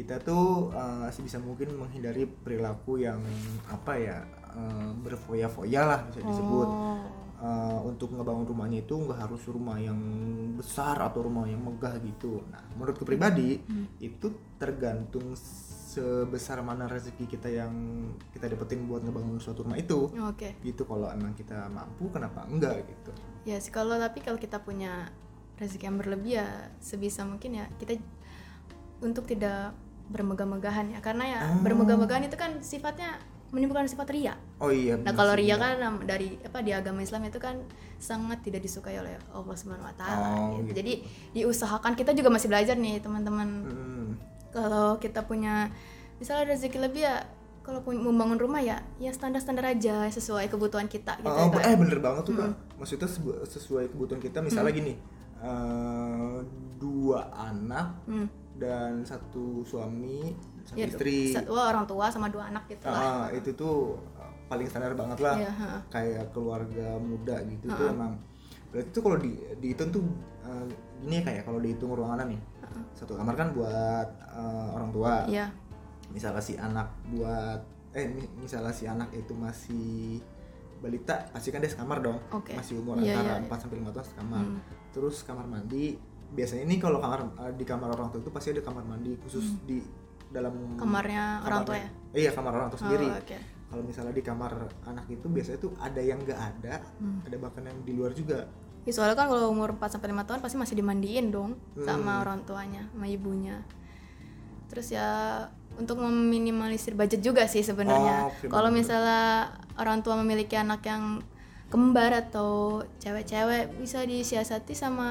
kita 0.00 0.16
tuh 0.18 0.72
eh, 0.72 1.08
sebisa 1.12 1.36
mungkin 1.36 1.76
menghindari 1.76 2.24
perilaku 2.24 3.00
yang 3.00 3.20
apa 3.68 3.92
ya 3.94 4.18
eh, 4.50 4.90
berfoya-foya 4.96 5.82
lah 5.84 6.00
bisa 6.08 6.20
disebut 6.24 6.68
Oh. 6.70 7.00
Eh, 7.40 7.80
untuk 7.88 8.12
ngebangun 8.12 8.44
rumahnya 8.44 8.84
itu 8.84 8.92
nggak 8.92 9.16
harus 9.16 9.40
rumah 9.48 9.80
yang 9.80 9.96
besar 10.60 11.00
atau 11.00 11.24
rumah 11.24 11.48
yang 11.48 11.64
megah 11.64 11.96
gitu. 12.04 12.44
Nah, 12.52 12.60
menurutku 12.76 13.08
pribadi 13.08 13.56
Hmm. 13.64 13.88
itu 13.96 14.28
tergantung 14.60 15.32
sebesar 15.90 16.60
mana 16.60 16.84
rezeki 16.84 17.24
kita 17.24 17.48
yang 17.48 17.72
kita 18.36 18.44
dapetin 18.44 18.84
buat 18.84 19.00
ngebangun 19.00 19.40
suatu 19.40 19.64
rumah 19.64 19.80
itu. 19.80 20.12
Oke. 20.28 20.52
Gitu 20.60 20.84
kalau 20.84 21.08
emang 21.08 21.32
kita 21.32 21.64
mampu 21.72 22.12
kenapa 22.12 22.44
enggak 22.44 22.84
gitu. 22.84 23.10
Ya 23.48 23.56
sih 23.56 23.72
kalau 23.72 23.96
tapi 23.96 24.20
kalau 24.20 24.36
kita 24.36 24.60
punya 24.60 25.08
rezeki 25.56 25.88
yang 25.88 25.96
berlebih 25.96 26.44
ya 26.44 26.46
sebisa 26.76 27.24
mungkin 27.24 27.56
ya 27.56 27.72
kita 27.80 27.96
untuk 29.00 29.24
tidak 29.24 29.72
bermegah-megahan 30.10 30.90
ya 30.90 31.00
karena 31.00 31.24
ya 31.24 31.38
Oh. 31.46 31.62
bermegah-megahan 31.62 32.26
itu 32.26 32.34
kan 32.34 32.58
sifatnya 32.60 33.16
menimbulkan 33.50 33.82
sifat 33.84 34.06
ria. 34.08 34.34
Oh 34.58 34.70
iya. 34.70 34.94
Nah 34.96 35.10
kalau 35.10 35.34
ria 35.34 35.54
kan 35.54 35.74
dari 36.00 36.38
apa 36.38 36.60
di 36.60 36.70
agama 36.70 37.00
Islam 37.00 37.24
itu 37.24 37.38
kan 37.38 37.58
sangat 37.96 38.40
tidak 38.40 38.62
disukai 38.62 38.94
oleh 38.94 39.18
Allah 39.28 39.54
Subhanahu 39.54 39.84
Wa 39.84 39.96
Taala. 39.96 40.26
Oh, 40.28 40.34
gitu. 40.56 40.62
gitu. 40.64 40.74
Jadi 40.76 40.92
diusahakan 41.34 41.92
kita 41.94 42.10
juga 42.12 42.30
masih 42.30 42.46
belajar 42.46 42.74
nih 42.74 42.98
teman-teman. 42.98 43.48
Hmm. 43.66 44.08
Kalau 44.50 44.98
kita 44.98 45.22
punya 45.24 45.70
misalnya 46.16 46.54
rezeki 46.54 46.78
lebih 46.80 47.02
ya 47.02 47.26
kalau 47.60 47.80
punya 47.80 47.98
membangun 48.00 48.38
rumah 48.38 48.58
ya 48.58 48.78
ya 48.96 49.10
standar-standar 49.10 49.66
aja 49.68 50.06
sesuai 50.08 50.46
kebutuhan 50.46 50.86
kita 50.86 51.18
gitu. 51.18 51.26
Oh, 51.26 51.50
ya, 51.52 51.66
eh 51.66 51.76
bener 51.76 51.98
banget 51.98 52.22
tuh 52.24 52.34
kak. 52.36 52.50
Maksudnya 52.76 53.08
sebu- 53.08 53.40
sesuai 53.42 53.90
kebutuhan 53.90 54.18
kita. 54.18 54.38
Misalnya 54.40 54.70
gini, 54.72 54.94
eh, 55.40 56.38
dua 56.76 57.20
anak 57.32 57.98
Hmm. 58.06 58.26
Dan 58.60 59.00
satu 59.00 59.64
suami, 59.64 60.36
satu 60.62 60.76
Ya, 60.76 60.86
istri. 60.86 61.32
sa- 61.32 61.48
wah, 61.48 61.72
orang 61.72 61.82
tua 61.82 62.06
sama 62.06 62.28
dua 62.28 62.46
anak 62.46 62.68
gitu 62.68 62.84
lah. 62.84 63.24
Ah, 63.24 63.26
itu 63.32 63.50
tuh 63.52 63.96
uh, 64.14 64.28
paling 64.46 64.68
standar 64.68 64.92
banget 64.92 65.18
lah. 65.18 65.34
Iya, 65.34 65.50
ha. 65.50 65.68
Kayak 65.88 66.28
keluarga 66.30 66.94
muda 66.96 67.40
gitu 67.42 67.66
tuh 67.66 67.88
emang. 67.88 68.12
Berarti 68.68 68.88
tuh 68.90 69.02
kalau 69.02 69.16
di 69.16 69.32
dihitung 69.58 69.90
tuh 69.90 70.04
uh, 70.42 70.68
gini 71.00 71.18
ya 71.18 71.22
kayak 71.24 71.42
kalau 71.42 71.58
dihitung 71.58 71.90
ruangan 71.90 72.28
nih. 72.28 72.40
Satu 72.92 73.16
kamar 73.16 73.34
kan 73.34 73.50
buat 73.50 74.08
uh, 74.28 74.68
orang 74.70 74.90
tua. 74.90 75.24
Iya. 75.26 75.48
Misalnya 76.10 76.38
si 76.38 76.54
anak 76.54 76.86
buat 77.08 77.58
eh 77.90 78.06
mi- 78.06 78.30
misalnya 78.36 78.70
si 78.70 78.86
anak 78.86 79.10
itu 79.10 79.34
masih 79.34 80.22
balita 80.78 81.12
pasti 81.28 81.50
kan 81.50 81.58
dia 81.58 81.68
sekamar 81.68 81.98
dong. 81.98 82.16
Oke. 82.30 82.54
Masih 82.54 82.78
umur 82.78 82.96
Iya, 82.96 83.16
antara 83.16 83.36
iya, 83.36 83.48
4 83.48 83.58
sampai 83.58 83.76
5 83.78 83.90
tahun 83.90 84.06
sekamar. 84.06 84.44
Hmm. 84.44 84.60
Terus 84.90 85.16
kamar 85.22 85.44
mandi 85.44 85.98
biasanya 86.30 86.62
ini 86.64 86.76
kalau 86.78 86.98
kamar 86.98 87.20
uh, 87.36 87.52
di 87.52 87.64
kamar 87.64 87.90
orang 87.90 88.08
tua 88.08 88.20
itu 88.20 88.30
pasti 88.30 88.54
ada 88.54 88.62
kamar 88.62 88.86
mandi 88.86 89.18
khusus 89.18 89.58
di 89.66 89.82
dalam 90.30 90.54
Hmm. 90.54 90.78
Kamarnya 90.78 91.42
orang 91.42 91.62
tua 91.66 91.76
ya? 91.76 91.88
Iya, 92.14 92.30
kamar 92.30 92.52
orang 92.54 92.68
tua 92.70 92.78
sendiri. 92.78 93.06
Oh, 93.06 93.18
oke. 93.18 93.38
Kalau 93.70 93.82
misalnya 93.82 94.14
di 94.14 94.22
kamar 94.22 94.52
anak 94.82 95.06
itu 95.06 95.26
biasanya 95.26 95.58
tuh 95.58 95.72
ada 95.78 95.98
yang 95.98 96.18
nggak 96.22 96.38
ada, 96.38 96.74
Hmm. 96.98 97.22
ada 97.26 97.36
bahkan 97.38 97.66
yang 97.66 97.78
di 97.82 97.92
luar 97.94 98.14
juga. 98.14 98.46
Ya, 98.86 98.92
soalnya 98.94 99.12
kan 99.12 99.26
kalau 99.28 99.50
umur 99.50 99.74
4 99.74 99.90
sampai 99.92 100.08
5 100.10 100.24
tahun 100.24 100.40
pasti 100.40 100.56
masih 100.56 100.78
dimandiin 100.78 101.30
dong 101.30 101.58
Hmm. 101.74 101.82
sama 101.84 102.22
orang 102.22 102.46
tuanya, 102.46 102.86
sama 102.94 103.06
ibunya. 103.06 103.62
Terus 104.70 104.90
ya 104.90 105.08
untuk 105.74 105.98
meminimalisir 105.98 106.94
budget 106.94 107.20
juga 107.20 107.46
sih 107.46 107.62
sebenarnya. 107.62 108.30
Oh, 108.30 108.30
kalau 108.46 108.70
misalnya 108.70 109.50
orang 109.74 110.02
tua 110.02 110.14
memiliki 110.14 110.54
anak 110.54 110.82
yang 110.86 111.22
kembar 111.70 112.10
atau 112.10 112.82
cewek-cewek 112.98 113.78
bisa 113.78 114.02
disiasati 114.02 114.74
sama 114.74 115.10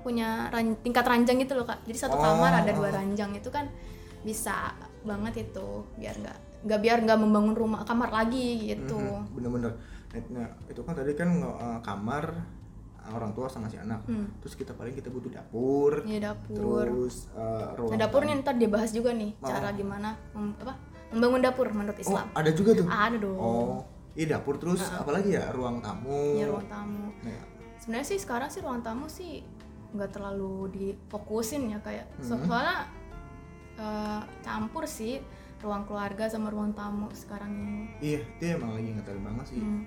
punya 0.00 0.48
ran- 0.48 0.78
tingkat 0.80 1.02
ranjang 1.02 1.36
gitu 1.38 1.54
loh 1.54 1.64
kak. 1.64 1.80
Jadi 1.84 1.98
satu 1.98 2.14
Oh, 2.14 2.22
kamar 2.22 2.52
ada 2.58 2.70
dua 2.70 2.88
oh. 2.88 2.92
ranjang 2.92 3.30
itu 3.32 3.48
kan 3.48 3.68
bisa 4.20 4.72
banget 5.00 5.44
itu 5.44 5.66
biar 5.96 6.12
nggak 6.14 6.38
nggak 6.60 6.80
biar 6.80 6.98
nggak 7.00 7.18
membangun 7.18 7.54
rumah 7.54 7.80
kamar 7.82 8.10
lagi 8.10 8.68
gitu. 8.68 8.96
Mhm, 8.96 9.32
Bener-bener. 9.32 9.72
Nah, 10.28 10.50
itu 10.66 10.80
kan 10.80 10.92
tadi 10.92 11.12
kan 11.14 11.28
eh, 11.40 11.78
kamar 11.80 12.24
orang 13.10 13.32
tua 13.32 13.46
sama 13.46 13.66
si 13.66 13.74
anak. 13.74 14.04
Hmm. 14.04 14.28
Terus 14.38 14.54
kita 14.54 14.72
paling 14.72 14.92
kita 14.92 15.08
butuh 15.08 15.30
dapur. 15.30 16.04
Iya 16.04 16.30
dapur. 16.30 16.84
Terus 16.84 17.32
eh, 17.32 17.68
ruang 17.74 17.90
Nah 17.90 17.98
dapur 17.98 18.20
nih 18.22 18.34
ntar 18.38 18.54
dibahas 18.54 18.90
juga 18.90 19.10
nih 19.10 19.32
Oh. 19.36 19.48
cara 19.48 19.72
gimana 19.72 20.14
mem- 20.30 20.56
apa 20.58 20.74
membangun 21.10 21.40
dapur 21.40 21.66
menurut 21.70 21.96
Oh, 21.96 22.04
Islam. 22.04 22.26
ada 22.30 22.50
juga 22.50 22.70
tuh. 22.74 22.86
Ada 22.86 23.16
dong. 23.16 23.34
Oh, 23.36 23.78
iya 24.12 24.26
dapur 24.30 24.54
terus 24.56 24.84
apalagi 24.84 25.32
ya 25.32 25.48
ruang 25.50 25.80
tamu. 25.80 26.36
Ya 26.36 26.46
ruang 26.46 26.66
tamu. 26.66 27.08
Nah, 27.20 27.42
Sebenarnya 27.80 28.06
sih 28.06 28.20
sekarang 28.20 28.46
sih 28.46 28.60
ruang 28.60 28.84
tamu 28.84 29.08
sih 29.08 29.40
nggak 29.90 30.10
terlalu 30.10 30.70
difokusin 30.70 31.70
ya 31.70 31.78
kayak 31.80 32.06
so- 32.20 32.34
Hmm. 32.34 32.46
soalnya 32.46 32.78
eh, 33.76 34.22
campur 34.40 34.84
sih 34.84 35.18
ruang 35.60 35.84
keluarga 35.84 36.24
sama 36.24 36.48
ruang 36.48 36.72
tamu 36.72 37.08
sekarang 37.12 37.52
ini. 37.52 37.84
iya, 38.00 38.20
itu 38.36 38.44
emang 38.50 38.72
lagi 38.72 38.92
ngetren 38.92 39.20
banget 39.20 39.44
sih. 39.48 39.60
Hmm. 39.60 39.84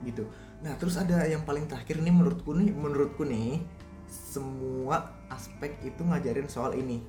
gitu. 0.00 0.24
Nah, 0.60 0.72
terus 0.76 0.96
ada 0.96 1.24
yang 1.24 1.44
paling 1.44 1.68
terakhir 1.68 2.00
nih 2.00 2.08
menurutku 2.08 2.56
nih, 2.56 2.72
menurutku 2.72 3.20
nih 3.22 3.60
semua 4.08 5.12
aspek 5.28 5.76
itu 5.82 6.00
ngajarin 6.00 6.48
soal 6.48 6.72
ini. 6.72 7.04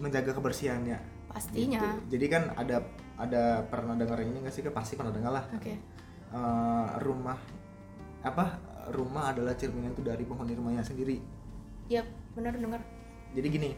Menjaga 0.00 0.32
kebersihannya. 0.32 0.96
Pastinya. 1.28 1.76
Gitu. 1.76 2.16
Jadi 2.16 2.26
kan 2.26 2.42
ada 2.56 2.88
ada 3.20 3.60
pernah 3.68 3.92
dengar 3.92 4.16
ini 4.20 4.40
nggak 4.40 4.48
sih? 4.48 4.64
Pasti 4.64 4.96
pernah 4.96 5.12
dengar 5.12 5.32
lah. 5.32 5.44
Oke. 5.52 5.76
Eh, 6.28 6.86
rumah 7.02 7.36
apa? 8.20 8.44
Rumah 8.88 9.36
adalah 9.36 9.54
cerminan 9.54 9.92
itu 9.92 10.02
dari 10.04 10.24
penghuni 10.24 10.56
rumahnya 10.56 10.84
sendiri. 10.84 11.20
Iya 11.88 12.04
benar 12.36 12.56
dengar. 12.56 12.80
Jadi 13.32 13.46
gini, 13.48 13.70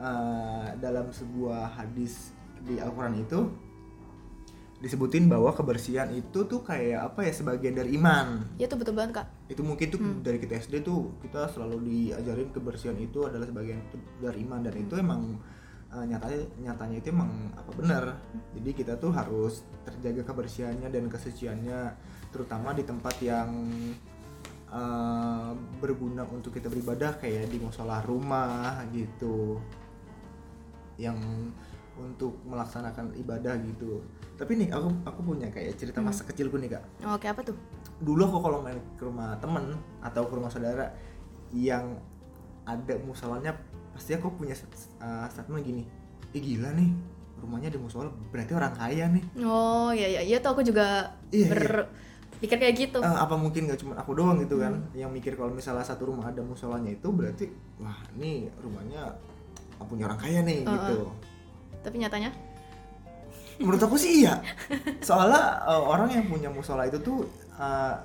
eh, 0.00 0.66
dalam 0.80 1.12
sebuah 1.12 1.76
hadis 1.76 2.32
di 2.64 2.80
Al-Quran 2.80 3.20
itu 3.20 3.40
disebutin 4.76 5.24
bahwa 5.24 5.56
kebersihan 5.56 6.12
itu 6.12 6.44
tuh 6.44 6.60
kayak 6.60 7.12
apa 7.12 7.24
ya 7.24 7.32
sebagian 7.32 7.72
dari 7.72 7.96
iman. 7.96 8.44
Iya 8.60 8.68
tuh 8.68 8.76
betul 8.76 8.92
banget 8.92 9.24
kak. 9.24 9.26
Itu 9.48 9.64
mungkin 9.64 9.88
tuh 9.88 10.00
dari 10.20 10.36
kita 10.36 10.60
SD 10.60 10.84
tuh 10.84 11.16
kita 11.24 11.48
selalu 11.48 11.80
diajarin 11.88 12.52
kebersihan 12.52 12.96
itu 13.00 13.24
adalah 13.24 13.48
sebagian 13.48 13.80
dari 14.20 14.44
iman 14.44 14.60
dan 14.60 14.74
itu 14.76 14.94
emang 15.00 15.40
eh, 15.96 16.04
nyatanya 16.04 16.40
nyatanya 16.60 16.96
itu 17.00 17.08
emang 17.08 17.30
apa 17.56 17.70
benar. 17.72 18.04
Jadi 18.52 18.70
kita 18.76 19.00
tuh 19.00 19.16
harus 19.16 19.64
terjaga 19.88 20.28
kebersihannya 20.28 20.88
dan 20.92 21.08
kesuciannya 21.08 21.80
terutama 22.28 22.76
di 22.76 22.84
tempat 22.84 23.16
yang 23.24 23.48
eh, 24.76 25.50
berguna 25.80 26.28
untuk 26.28 26.52
kita 26.52 26.68
beribadah 26.68 27.16
kayak 27.16 27.48
di 27.48 27.56
musola 27.56 28.04
rumah 28.04 28.84
gitu. 28.92 29.56
Yang 31.00 31.18
untuk 31.96 32.36
melaksanakan 32.44 33.16
ibadah 33.16 33.56
gitu. 33.64 34.04
Tapi 34.36 34.52
nih 34.60 34.68
aku 34.68 34.92
aku 35.08 35.20
punya 35.32 35.48
kayak 35.48 35.80
cerita 35.80 36.04
masa 36.04 36.28
kecilku 36.28 36.60
nih 36.60 36.76
kak. 36.76 36.84
Oke 37.08 37.24
apa 37.24 37.40
tuh? 37.40 37.56
dulu 37.96 38.28
aku 38.28 38.38
kalau 38.44 38.60
main 38.60 38.76
ke 39.00 39.02
rumah 39.08 39.40
temen 39.40 39.72
atau 40.04 40.28
ke 40.28 40.34
rumah 40.36 40.52
saudara 40.52 40.92
yang 41.56 41.96
ada 42.68 42.98
musolanya 43.00 43.56
pasti 43.96 44.12
aku 44.12 44.28
punya 44.36 44.52
uh, 45.00 45.24
statement 45.32 45.64
gini 45.64 45.82
eh 46.36 46.42
gila 46.42 46.76
nih 46.76 46.92
rumahnya 47.40 47.72
ada 47.72 47.80
musola 47.80 48.12
berarti 48.32 48.52
orang 48.52 48.72
kaya 48.76 49.08
nih. 49.12 49.24
Oh 49.44 49.92
iya 49.92 50.08
iya 50.08 50.22
iya 50.24 50.36
tuh 50.40 50.56
aku 50.56 50.62
juga 50.64 51.16
Iya, 51.32 51.88
berpikir 52.36 52.56
kayak 52.58 52.74
gitu. 52.76 52.98
Eh, 53.00 53.16
apa 53.16 53.34
mungkin 53.34 53.64
nggak 53.64 53.80
cuma 53.80 53.92
aku 53.96 54.12
doang 54.12 54.36
gitu 54.38 54.60
kan 54.60 54.76
yang 54.92 55.08
mikir 55.08 55.32
kalau 55.34 55.50
misalnya 55.50 55.80
satu 55.80 56.12
rumah 56.12 56.28
ada 56.28 56.40
musolanya 56.40 56.92
itu 56.92 57.08
berarti 57.08 57.48
wah 57.80 57.96
ini 58.14 58.52
rumahnya 58.60 59.16
punya 59.82 60.04
orang 60.04 60.20
kaya 60.20 60.40
nih 60.40 60.62
gitu 60.62 61.08
Tapi 61.80 61.96
nyatanya 61.96 62.30
menurut 63.56 63.80
aku 63.80 63.96
sih 63.96 64.20
iya 64.20 64.44
soalnya 65.08 65.64
uh, 65.64 65.80
orang 65.80 66.12
yang 66.12 66.28
punya 66.28 66.52
musola 66.52 66.84
itu 66.84 67.00
tuh 67.00 67.24
uh, 67.56 67.96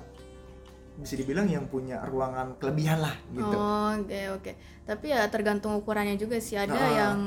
bisa 0.96 1.16
dibilang 1.16 1.44
yang 1.44 1.68
punya 1.68 2.00
ruangan 2.04 2.56
kelebihan 2.56 3.00
lah 3.00 3.12
gitu 3.32 3.52
Oh, 3.52 3.92
oke 3.96 4.20
oke. 4.36 4.52
Tapi 4.84 5.06
ya 5.08 5.24
tergantung 5.28 5.72
ukurannya 5.74 6.16
juga 6.16 6.36
sih. 6.36 6.56
Ada 6.56 6.76
Ah. 6.76 6.88
yang 6.92 7.18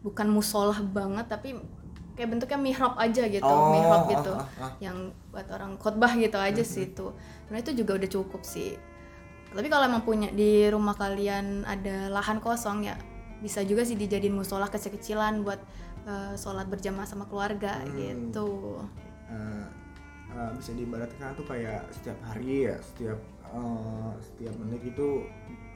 bukan 0.00 0.28
musolah 0.32 0.80
banget 0.80 1.28
tapi 1.28 1.52
kayak 2.20 2.30
bentuknya 2.30 2.60
mihrab 2.60 2.94
aja 2.94 3.24
gitu, 3.26 3.48
Oh, 3.48 3.72
mihrab 3.72 4.02
gitu. 4.06 4.32
ah, 4.36 4.44
ah, 4.44 4.62
ah. 4.68 4.72
Yang 4.76 4.96
buat 5.32 5.48
orang 5.48 5.72
khotbah 5.74 6.12
gitu 6.14 6.36
aja 6.36 6.60
sih 6.60 6.84
itu. 6.86 7.16
Nah, 7.48 7.56
itu 7.56 7.72
juga 7.72 7.96
udah 7.96 8.10
cukup 8.10 8.44
sih. 8.44 8.76
Tapi 9.50 9.66
kalau 9.66 9.88
emang 9.88 10.04
punya 10.04 10.28
di 10.28 10.68
rumah 10.68 10.92
kalian 10.92 11.64
ada 11.64 12.06
lahan 12.06 12.38
kosong 12.38 12.84
ya 12.84 12.94
bisa 13.40 13.64
juga 13.64 13.82
sih 13.82 13.96
dijadiin 13.96 14.30
musola 14.30 14.68
kecil-kecilan 14.68 15.40
buat 15.40 15.58
eh, 16.04 16.36
sholat 16.36 16.68
berjamaah 16.68 17.08
sama 17.08 17.24
keluarga 17.24 17.80
Hmm. 17.80 17.96
gitu. 17.96 18.84
Uh, 19.26 19.64
uh, 20.30 20.50
bisa 20.54 20.70
diibaratkan 20.72 21.32
tuh 21.34 21.46
kayak 21.46 21.88
setiap 21.90 22.18
hari 22.22 22.66
ya 22.66 22.76
setiap 22.80 23.18
uh, 23.48 24.12
setiap 24.18 24.54
menit 24.58 24.82
itu 24.86 25.24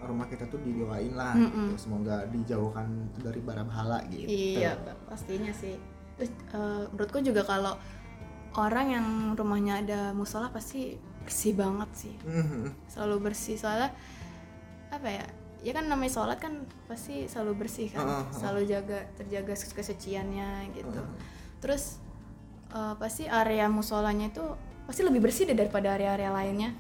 rumah 0.03 0.27
kita 0.27 0.45
tuh 0.47 0.61
didoain 0.61 1.15
lah 1.15 1.33
gitu. 1.33 1.81
semoga 1.81 2.27
dijauhkan 2.29 2.87
dari 3.17 3.41
bara 3.41 3.65
bahala 3.65 4.05
gitu 4.07 4.29
Iya, 4.29 4.77
pastinya 5.09 5.49
sih. 5.51 5.81
Terus 6.17 6.31
eh, 6.53 6.85
menurutku 6.91 7.19
juga 7.21 7.43
kalau 7.43 7.75
orang 8.55 8.87
yang 8.91 9.07
rumahnya 9.35 9.83
ada 9.83 10.01
musola 10.15 10.51
pasti 10.51 10.95
bersih 11.25 11.57
banget 11.57 11.91
sih. 11.95 12.15
Mhm. 12.23 12.87
Selalu 12.87 13.17
bersih 13.31 13.57
soalnya 13.57 13.91
apa 14.91 15.09
ya? 15.11 15.27
Ya 15.65 15.73
kan 15.73 15.89
namanya 15.89 16.13
sholat 16.13 16.37
kan 16.39 16.69
pasti 16.85 17.25
selalu 17.25 17.65
bersih 17.65 17.89
kan. 17.89 18.05
Selalu 18.31 18.69
jaga 18.69 18.99
terjaga 19.17 19.55
kesuciannya 19.57 20.71
gitu. 20.77 21.01
Terus 21.65 21.99
eh, 22.71 22.95
pasti 23.01 23.25
area 23.27 23.67
musolanya 23.67 24.29
itu 24.29 24.45
pasti 24.85 25.01
lebih 25.01 25.25
bersih 25.25 25.49
deh 25.49 25.57
daripada 25.57 25.97
area-area 25.97 26.29
lainnya 26.29 26.71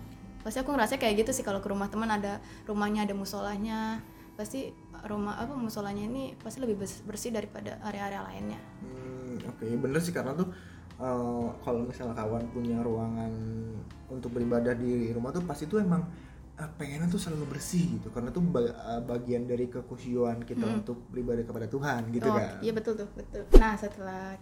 pasti 0.45 0.61
aku 0.61 0.77
ngerasa 0.77 1.01
kayak 1.01 1.25
gitu 1.25 1.33
sih 1.33 1.41
kalau 1.41 1.65
ke 1.65 1.73
rumah 1.73 1.89
teman 1.89 2.13
ada 2.13 2.37
rumahnya 2.69 3.09
ada 3.09 3.17
musolanya 3.17 4.05
pasti 4.37 4.77
rumah 5.09 5.41
apa 5.41 5.57
musolanya 5.57 6.05
ini 6.05 6.37
pasti 6.37 6.61
lebih 6.61 6.85
bers- 6.85 7.01
bersih 7.01 7.33
daripada 7.33 7.81
area-area 7.81 8.21
lainnya 8.29 8.61
Hmm, 8.85 9.04
oke 9.47 9.65
bener 9.79 9.99
sih 9.99 10.11
karena 10.11 10.33
tuh 10.33 10.49
eh, 10.97 11.47
kalau 11.59 11.85
misalnya 11.85 12.15
kawan 12.15 12.45
punya 12.49 12.79
ruangan 12.79 13.33
untuk 14.07 14.31
beribadah 14.31 14.73
di 14.73 15.11
rumah 15.11 15.31
tuh 15.31 15.43
pasti 15.43 15.65
tuh 15.65 15.79
emang 15.79 16.05
eh, 16.55 16.71
pengennya 16.73 17.07
tuh 17.07 17.19
selalu 17.19 17.51
bersih 17.51 17.99
gitu 17.99 18.09
karena 18.09 18.29
tuh 18.29 18.43
ba- 18.43 18.63
eh, 18.65 19.03
bagian 19.03 19.45
dari 19.45 19.67
kekusyuan 19.67 20.43
kita 20.43 20.65
untuk 20.75 21.03
beribadah 21.09 21.43
kepada 21.43 21.67
Tuhan 21.67 22.09
gitu 22.11 22.27
Oh, 22.27 22.35
kan 22.35 22.59
iya 22.61 22.73
betul 22.73 22.95
tuh, 22.97 23.09
betul. 23.11 23.43
Nah, 23.55 23.75
setelah 23.75 24.39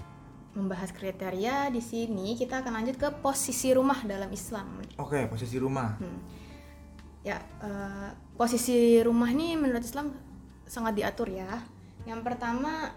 membahas 0.52 0.92
kriteria 0.92 1.68
di 1.68 1.80
sini 1.80 2.36
kita 2.36 2.60
akan 2.60 2.76
lanjut 2.76 2.94
ke 2.94 3.08
posisi 3.18 3.72
rumah 3.72 3.96
dalam 4.02 4.28
Islam. 4.28 4.84
oke 4.94 5.26
posisi 5.26 5.56
rumah 5.56 5.96
Hmm. 5.96 6.20
Ya, 7.22 7.38
eh, 7.62 8.10
posisi 8.34 8.74
rumah 8.98 9.30
ini 9.30 9.54
menurut 9.54 9.80
Islam 9.80 10.10
sangat 10.64 10.92
diatur 10.92 11.30
ya. 11.30 11.62
Yang 12.02 12.20
pertama, 12.20 12.90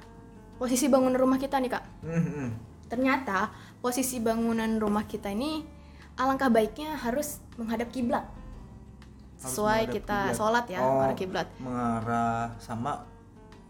posisi 0.56 0.88
bangunan 0.88 1.16
rumah 1.16 1.36
kita 1.36 1.58
nih, 1.58 1.72
Kak. 1.72 1.84
Ternyata 2.86 3.50
posisi 3.78 4.18
bangunan 4.18 4.78
rumah 4.78 5.04
kita 5.04 5.30
ini 5.30 5.66
alangkah 6.16 6.48
baiknya 6.48 6.96
harus 6.96 7.40
menghadap 7.56 7.90
kiblat. 7.90 8.24
Sesuai 9.36 9.92
kita 9.92 10.32
kiblat. 10.32 10.36
sholat 10.36 10.66
ya, 10.66 10.80
Oh. 10.80 10.96
menghadap 10.96 11.18
kiblat. 11.18 11.48
mengarah 11.60 12.56
sama 12.58 13.04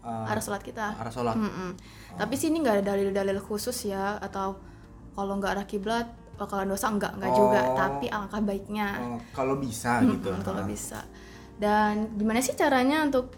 eh, 0.00 0.30
Arah 0.30 0.38
sholat 0.38 0.62
kita. 0.62 0.94
arah 0.94 1.10
sholat 1.10 1.34
Mm-mm. 1.34 1.74
Tapi 2.14 2.34
sini 2.34 2.62
nggak 2.62 2.78
ada 2.78 2.94
dalil-dalil 2.94 3.42
khusus 3.42 3.74
ya 3.84 4.14
atau 4.16 4.54
kalau 5.12 5.34
nggak 5.34 5.52
arah 5.52 5.66
kiblat 5.66 6.06
bakalan 6.36 6.70
dosa 6.70 6.86
enggak 6.86 7.10
enggak 7.12 7.32
juga 7.34 7.60
Oh. 7.64 7.74
tapi 7.74 8.06
alangkah 8.06 8.38
baiknya 8.40 8.88
Oh, 8.96 9.18
kalau 9.34 9.58
bisa 9.58 9.98
Mm-mm, 9.98 10.14
gitu 10.14 10.30
kalau 10.40 10.62
Ah. 10.62 10.68
bisa. 10.68 11.02
Dan 11.58 12.14
gimana 12.14 12.38
sih 12.38 12.54
caranya 12.54 13.02
untuk 13.02 13.34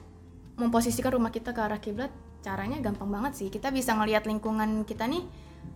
memposisikan 0.55 1.09
rumah 1.11 1.31
kita 1.31 1.51
ke 1.51 1.61
arah 1.63 1.81
kiblat? 1.81 2.13
Caranya 2.49 2.81
gampang 2.81 3.11
banget 3.11 3.33
sih. 3.35 3.49
Kita 3.49 3.69
bisa 3.69 3.93
ngelihat 3.93 4.25
lingkungan 4.25 4.83
kita 4.83 5.05
nih 5.05 5.21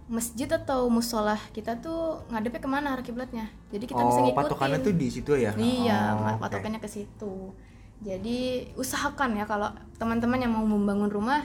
masjid 0.08 0.44
atau 0.46 0.88
musola 0.88 1.36
kita 1.52 1.76
tuh 1.78 2.24
ngadepnya 2.28 2.58
ke 2.58 2.66
mana 2.66 2.86
arah 2.90 3.02
kiblatnya. 3.02 3.48
Jadi 3.68 3.84
kita 3.86 4.00
bisa 4.00 4.18
oh 4.18 4.24
ngikutin. 4.24 4.40
patokannya 4.40 4.78
tuh 4.80 4.94
di 4.94 5.08
situ 5.08 5.32
ya 5.34 5.52
Iya, 5.54 6.00
Oh, 6.14 6.36
patokannya 6.38 6.78
ke 6.78 6.88
situ. 6.88 7.52
Jadi 8.00 8.38
usahakan 8.74 9.36
ya 9.36 9.44
kalau 9.44 9.68
teman-teman 9.94 10.36
yang 10.38 10.50
mau 10.50 10.64
membangun 10.64 11.06
rumah 11.06 11.44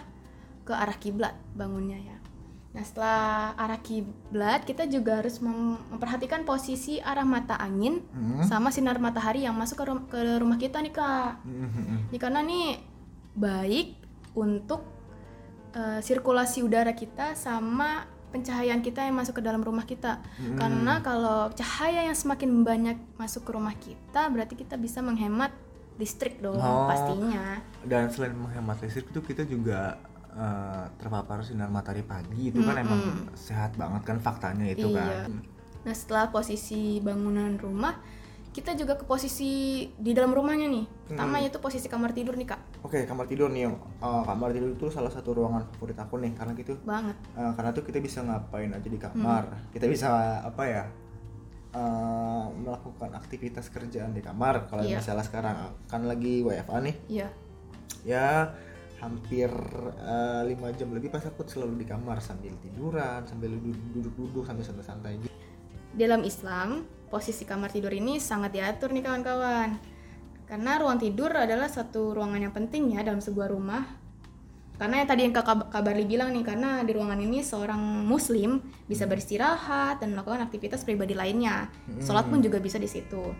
ke 0.64 0.72
arah 0.72 0.96
kiblat 0.96 1.36
bangunnya 1.54 1.96
ya. 1.98 2.18
Nah 2.74 2.84
setelah 2.84 3.22
arah 3.56 3.80
kiblat 3.80 4.64
kita 4.64 4.84
juga 4.86 5.22
harus 5.22 5.38
mem- 5.38 5.80
memperhatikan 5.88 6.44
posisi 6.44 6.98
arah 7.00 7.24
mata 7.24 7.56
angin 7.58 8.02
Hmm. 8.10 8.42
sama 8.42 8.68
sinar 8.68 8.98
matahari 8.98 9.44
yang 9.44 9.54
masuk 9.54 9.78
ke, 9.78 9.86
rum- 9.86 10.08
ke 10.08 10.20
rumah 10.38 10.58
kita 10.58 10.82
nih 10.82 10.92
kak. 10.92 11.40
Hmm, 11.42 11.56
hmm, 11.64 11.84
hmm. 11.84 12.00
Ini 12.10 12.18
karena 12.18 12.40
nih 12.42 12.68
baik 13.34 13.88
untuk 14.34 14.82
eh, 15.72 16.00
sirkulasi 16.00 16.62
udara 16.62 16.92
kita 16.92 17.34
sama 17.34 18.04
pencahayaan 18.28 18.80
kita 18.80 19.02
yang 19.02 19.16
masuk 19.16 19.40
ke 19.40 19.44
dalam 19.44 19.60
rumah 19.60 19.84
kita. 19.84 20.20
Hmm. 20.36 20.56
Karena 20.56 21.00
kalau 21.00 21.48
cahaya 21.52 22.04
yang 22.04 22.14
semakin 22.14 22.62
banyak 22.62 22.98
masuk 23.16 23.48
ke 23.48 23.52
rumah 23.52 23.74
kita, 23.74 24.28
berarti 24.28 24.54
kita 24.54 24.76
bisa 24.76 25.00
menghemat 25.00 25.56
listrik 25.98 26.38
dong 26.38 26.56
Oh. 26.56 26.86
pastinya. 26.86 27.58
dan 27.82 28.06
selain 28.08 28.30
menghemat 28.32 28.78
listrik 28.80 29.10
itu 29.10 29.22
kita 29.24 29.44
juga 29.44 29.98
eh, 30.30 30.86
terpapar 31.02 31.42
sinar 31.42 31.66
matahari 31.68 32.06
pagi 32.06 32.54
itu 32.54 32.62
kan 32.62 32.78
emang 32.78 33.02
sehat 33.34 33.74
banget 33.74 34.06
kan 34.06 34.22
faktanya 34.22 34.70
itu 34.70 34.94
Iya. 34.94 35.26
kan 35.26 35.42
Nah 35.82 35.96
setelah 35.96 36.30
posisi 36.30 37.00
bangunan 37.00 37.58
rumah, 37.58 37.98
kita 38.52 38.76
juga 38.76 38.94
ke 38.94 39.08
posisi 39.08 39.50
di 39.90 40.12
dalam 40.12 40.30
rumahnya 40.30 40.68
nih. 40.68 40.86
Pertama 41.08 41.40
yaitu 41.40 41.58
posisi 41.58 41.88
kamar 41.88 42.12
tidur 42.12 42.36
nih 42.36 42.44
kak, 42.46 42.62
oke 42.88 43.04
kamar 43.04 43.26
tidur 43.26 43.50
nih 43.50 43.68
Eh, 43.68 43.76
kamar 44.24 44.50
tidur 44.50 44.72
itu 44.72 44.88
salah 44.88 45.10
satu 45.10 45.36
ruangan 45.36 45.68
favorit 45.68 45.96
aku 45.96 46.16
nih 46.18 46.32
karena 46.32 46.56
gitu 46.56 46.80
banget. 46.82 47.16
eh, 47.34 47.52
karena 47.52 47.70
tuh 47.70 47.84
kita 47.84 48.00
bisa 48.00 48.20
ngapain 48.22 48.72
aja 48.72 48.88
di 48.88 48.96
kamar 48.98 49.44
kita 49.70 49.86
bisa 49.86 50.08
apa 50.42 50.64
ya 50.66 50.84
eh, 51.70 52.46
melakukan 52.56 53.12
aktivitas 53.14 53.68
kerjaan 53.68 54.12
di 54.12 54.22
kamar 54.22 54.66
kalau 54.66 54.82
Iya. 54.82 54.98
misalnya 54.98 55.22
sekarang 55.22 55.56
kan 55.84 56.02
lagi 56.04 56.42
WFA 56.42 56.80
nih 56.80 56.96
Iya. 57.08 57.28
ya 58.04 58.28
hampir 58.98 59.52
eh, 60.00 60.42
lima 60.48 60.72
jam 60.72 60.90
lebih 60.90 61.12
pas 61.12 61.22
aku 61.22 61.44
selalu 61.44 61.78
di 61.78 61.86
kamar 61.86 62.18
sambil 62.18 62.56
tiduran 62.58 63.22
sambil 63.24 63.52
duduk- 63.54 63.78
duduk-duduk 63.94 64.44
sambil 64.44 64.64
santai-santai 64.64 65.20
gitu 65.20 65.36
Dalam 65.94 66.22
Islam, 66.22 66.86
posisi 67.08 67.42
kamar 67.42 67.68
tidur 67.68 67.90
ini 67.90 68.22
sangat 68.22 68.54
diatur 68.54 68.94
nih 68.94 69.02
kawan-kawan. 69.02 69.82
Karena 70.48 70.80
ruang 70.80 70.96
tidur 70.96 71.30
adalah 71.36 71.68
satu 71.68 72.16
ruangan 72.16 72.40
yang 72.48 72.56
penting 72.56 72.96
ya 72.96 73.04
dalam 73.04 73.20
sebuah 73.20 73.52
rumah. 73.52 73.84
Karena 74.78 75.02
yang 75.02 75.10
tadi 75.10 75.22
yang 75.26 75.34
Kak 75.34 75.74
Kabarli 75.74 76.06
bilang 76.06 76.32
nih, 76.32 76.46
karena 76.46 76.86
di 76.86 76.94
ruangan 76.94 77.18
ini 77.18 77.42
seorang 77.42 77.82
muslim 78.06 78.62
bisa 78.86 79.10
beristirahat 79.10 80.00
dan 80.00 80.14
melakukan 80.14 80.46
aktivitas 80.46 80.86
pribadi 80.86 81.18
lainnya. 81.18 81.68
Sholat 82.00 82.30
pun 82.30 82.40
juga 82.40 82.62
bisa 82.62 82.78
di 82.78 82.86
situ. 82.86 83.34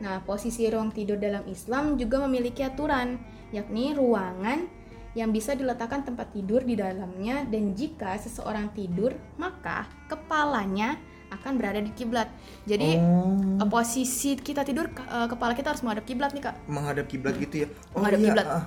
Nah, 0.00 0.22
posisi 0.22 0.66
ruang 0.70 0.94
tidur 0.94 1.18
dalam 1.18 1.44
Islam 1.50 1.98
juga 1.98 2.22
memiliki 2.22 2.62
aturan, 2.62 3.18
yakni 3.50 3.94
ruangan 3.94 4.66
yang 5.14 5.30
bisa 5.30 5.54
diletakkan 5.54 6.02
tempat 6.02 6.34
tidur 6.34 6.66
di 6.66 6.74
dalamnya 6.74 7.46
dan 7.46 7.74
jika 7.74 8.18
seseorang 8.18 8.74
tidur, 8.74 9.14
maka 9.38 9.86
kepalanya 10.10 10.98
akan 11.34 11.52
berada 11.54 11.78
di 11.78 11.90
kiblat. 11.90 12.28
Jadi 12.64 12.96
oh 12.96 13.34
eh, 13.56 13.68
posisi 13.68 14.34
kita 14.34 14.62
tidur 14.62 14.88
eh, 14.88 15.26
kepala 15.26 15.52
kita 15.52 15.70
harus 15.70 15.82
menghadap 15.82 16.04
kiblat 16.04 16.30
nih, 16.30 16.42
Kak. 16.42 16.54
menghadap 16.66 17.06
kiblat 17.06 17.34
gitu 17.36 17.54
ya 17.62 17.68
oh 17.90 17.98
Menghadap 17.98 18.18
iya 18.18 18.26
kiblat. 18.26 18.46
ah. 18.48 18.64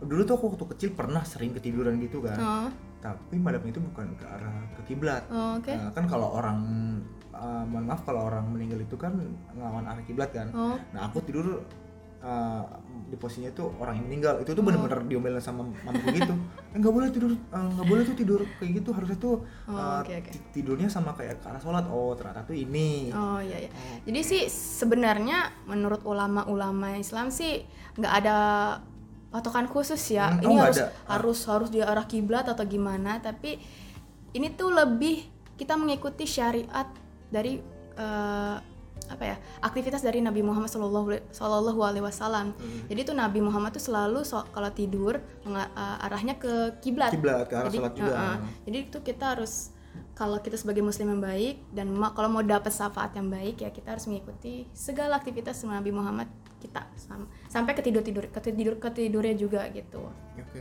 dulu 0.00 0.20
tuh 0.22 0.34
aku 0.34 0.44
waktu 0.50 0.64
kecil 0.72 0.88
pernah 0.92 1.22
sering 1.22 1.52
ketiduran 1.52 1.98
gitu 1.98 2.18
kan 2.20 2.36
Oh, 2.36 2.68
tapi 3.00 3.36
madhabnya 3.36 3.70
itu 3.70 3.82
bukan 3.82 4.06
ke 4.14 4.24
arah 4.24 4.56
ke 4.74 4.80
kiblat 4.86 5.22
oh, 5.28 5.60
oke. 5.60 5.68
Nah, 5.68 5.92
kan 5.92 6.04
kalau 6.04 6.28
orang 6.34 6.58
uh, 7.30 7.62
mohon 7.62 7.84
maaf 7.84 8.00
kalau 8.02 8.24
orang 8.24 8.48
meninggal 8.48 8.78
itu 8.78 8.96
kan 8.96 9.12
ngelawan 9.52 9.84
arah 9.84 10.00
kiblat 10.02 10.30
kan 10.30 10.48
Oh, 10.50 10.76
nah 10.90 11.06
aku 11.06 11.20
tidur 11.20 11.60
uh, 12.24 12.64
di 13.04 13.14
posisinya 13.14 13.48
itu 13.48 13.68
orang 13.76 13.94
yang 13.94 14.06
meninggal 14.08 14.34
itu 14.40 14.48
tuh 14.48 14.58
Oh. 14.58 14.64
bener-bener 14.64 15.00
diomelin 15.04 15.38
sama 15.38 15.60
mamaku 15.84 16.08
gitu 16.14 16.34
Eh, 16.72 16.78
nggak 16.80 16.90
boleh 16.90 17.08
tidur 17.08 17.30
uh, 17.30 17.68
nggak 17.70 17.86
boleh 17.86 18.02
tuh 18.02 18.16
tidur 18.16 18.40
kayak 18.56 18.80
gitu 18.80 18.90
harusnya 18.90 19.18
tuh 19.18 19.44
Oh, 19.64 19.70
uh, 19.70 20.00
oke, 20.00 20.10
oke. 20.10 20.30
ti- 20.32 20.42
tidurnya 20.52 20.88
sama 20.88 21.12
kayak 21.12 21.38
ke 21.38 21.46
arah 21.46 21.60
sholat 21.60 21.84
oh 21.86 22.12
ternyata 22.12 22.42
tuh 22.42 22.56
ini 22.56 23.12
oh 23.12 23.38
iya, 23.38 23.58
iya. 23.60 23.70
Jadi 24.02 24.20
sih 24.20 24.42
sebenarnya 24.48 25.38
menurut 25.64 26.02
ulama-ulama 26.02 26.96
Islam 26.96 27.28
sih 27.28 27.62
nggak 27.94 28.14
ada 28.18 28.36
patokan 29.30 29.66
khusus 29.66 29.98
ya. 30.08 30.30
Hmm, 30.30 30.38
oh, 30.38 30.42
ini 30.42 30.52
nggak 30.54 30.66
harus 30.68 30.78
ada. 30.78 30.86
Ah. 30.86 31.10
harus 31.12 31.38
harus 31.44 31.68
di 31.68 31.78
arah 31.78 32.06
kiblat 32.06 32.46
atau 32.46 32.62
gimana, 32.64 33.18
tapi 33.18 33.58
ini 34.32 34.48
tuh 34.50 34.70
lebih 34.70 35.26
kita 35.54 35.74
mengikuti 35.74 36.22
syariat 36.24 36.86
dari 37.28 37.58
eh, 37.94 38.56
apa 39.14 39.24
ya 39.24 39.36
aktivitas 39.62 40.02
dari 40.02 40.18
Nabi 40.18 40.42
Muhammad 40.42 40.68
Shallallahu 40.68 41.80
Alaihi 41.80 42.04
Wasallam. 42.04 42.52
Hmm. 42.58 42.90
Jadi 42.90 43.00
tuh 43.06 43.16
Nabi 43.16 43.38
Muhammad 43.38 43.70
tuh 43.72 43.84
selalu 43.84 44.26
so- 44.26 44.46
kalau 44.50 44.70
tidur 44.74 45.22
eh, 45.46 46.04
arahnya 46.04 46.34
ke 46.36 46.82
kiblat. 46.82 47.14
kiblat 47.14 47.46
ke 47.46 47.54
arah 47.54 47.70
Jadi, 47.70 47.78
sholat 47.78 47.92
juga 47.94 48.14
uh-uh. 48.14 48.36
Jadi 48.66 48.78
itu 48.90 48.98
kita 49.00 49.24
harus 49.38 49.70
kalau 50.14 50.38
kita 50.42 50.58
sebagai 50.58 50.82
muslim 50.82 51.10
yang 51.14 51.22
baik 51.22 51.56
dan 51.70 51.90
ma- 51.94 52.10
kalau 52.14 52.30
mau 52.30 52.42
dapat 52.42 52.70
syafaat 52.70 53.14
yang 53.14 53.30
baik 53.30 53.62
ya 53.62 53.70
kita 53.70 53.94
harus 53.94 54.06
mengikuti 54.10 54.66
segala 54.74 55.18
aktivitas 55.18 55.62
Nabi 55.66 55.90
Muhammad 55.94 56.26
kita 56.58 56.86
sam- 56.98 57.30
sampai 57.46 57.74
ke 57.78 57.82
tidur 57.82 58.02
tidur 58.02 58.26
ke 58.30 58.40
tidur 58.42 58.74
ke 58.78 58.88
tidurnya 58.90 59.34
juga 59.38 59.66
gitu. 59.70 60.02
oke 60.38 60.60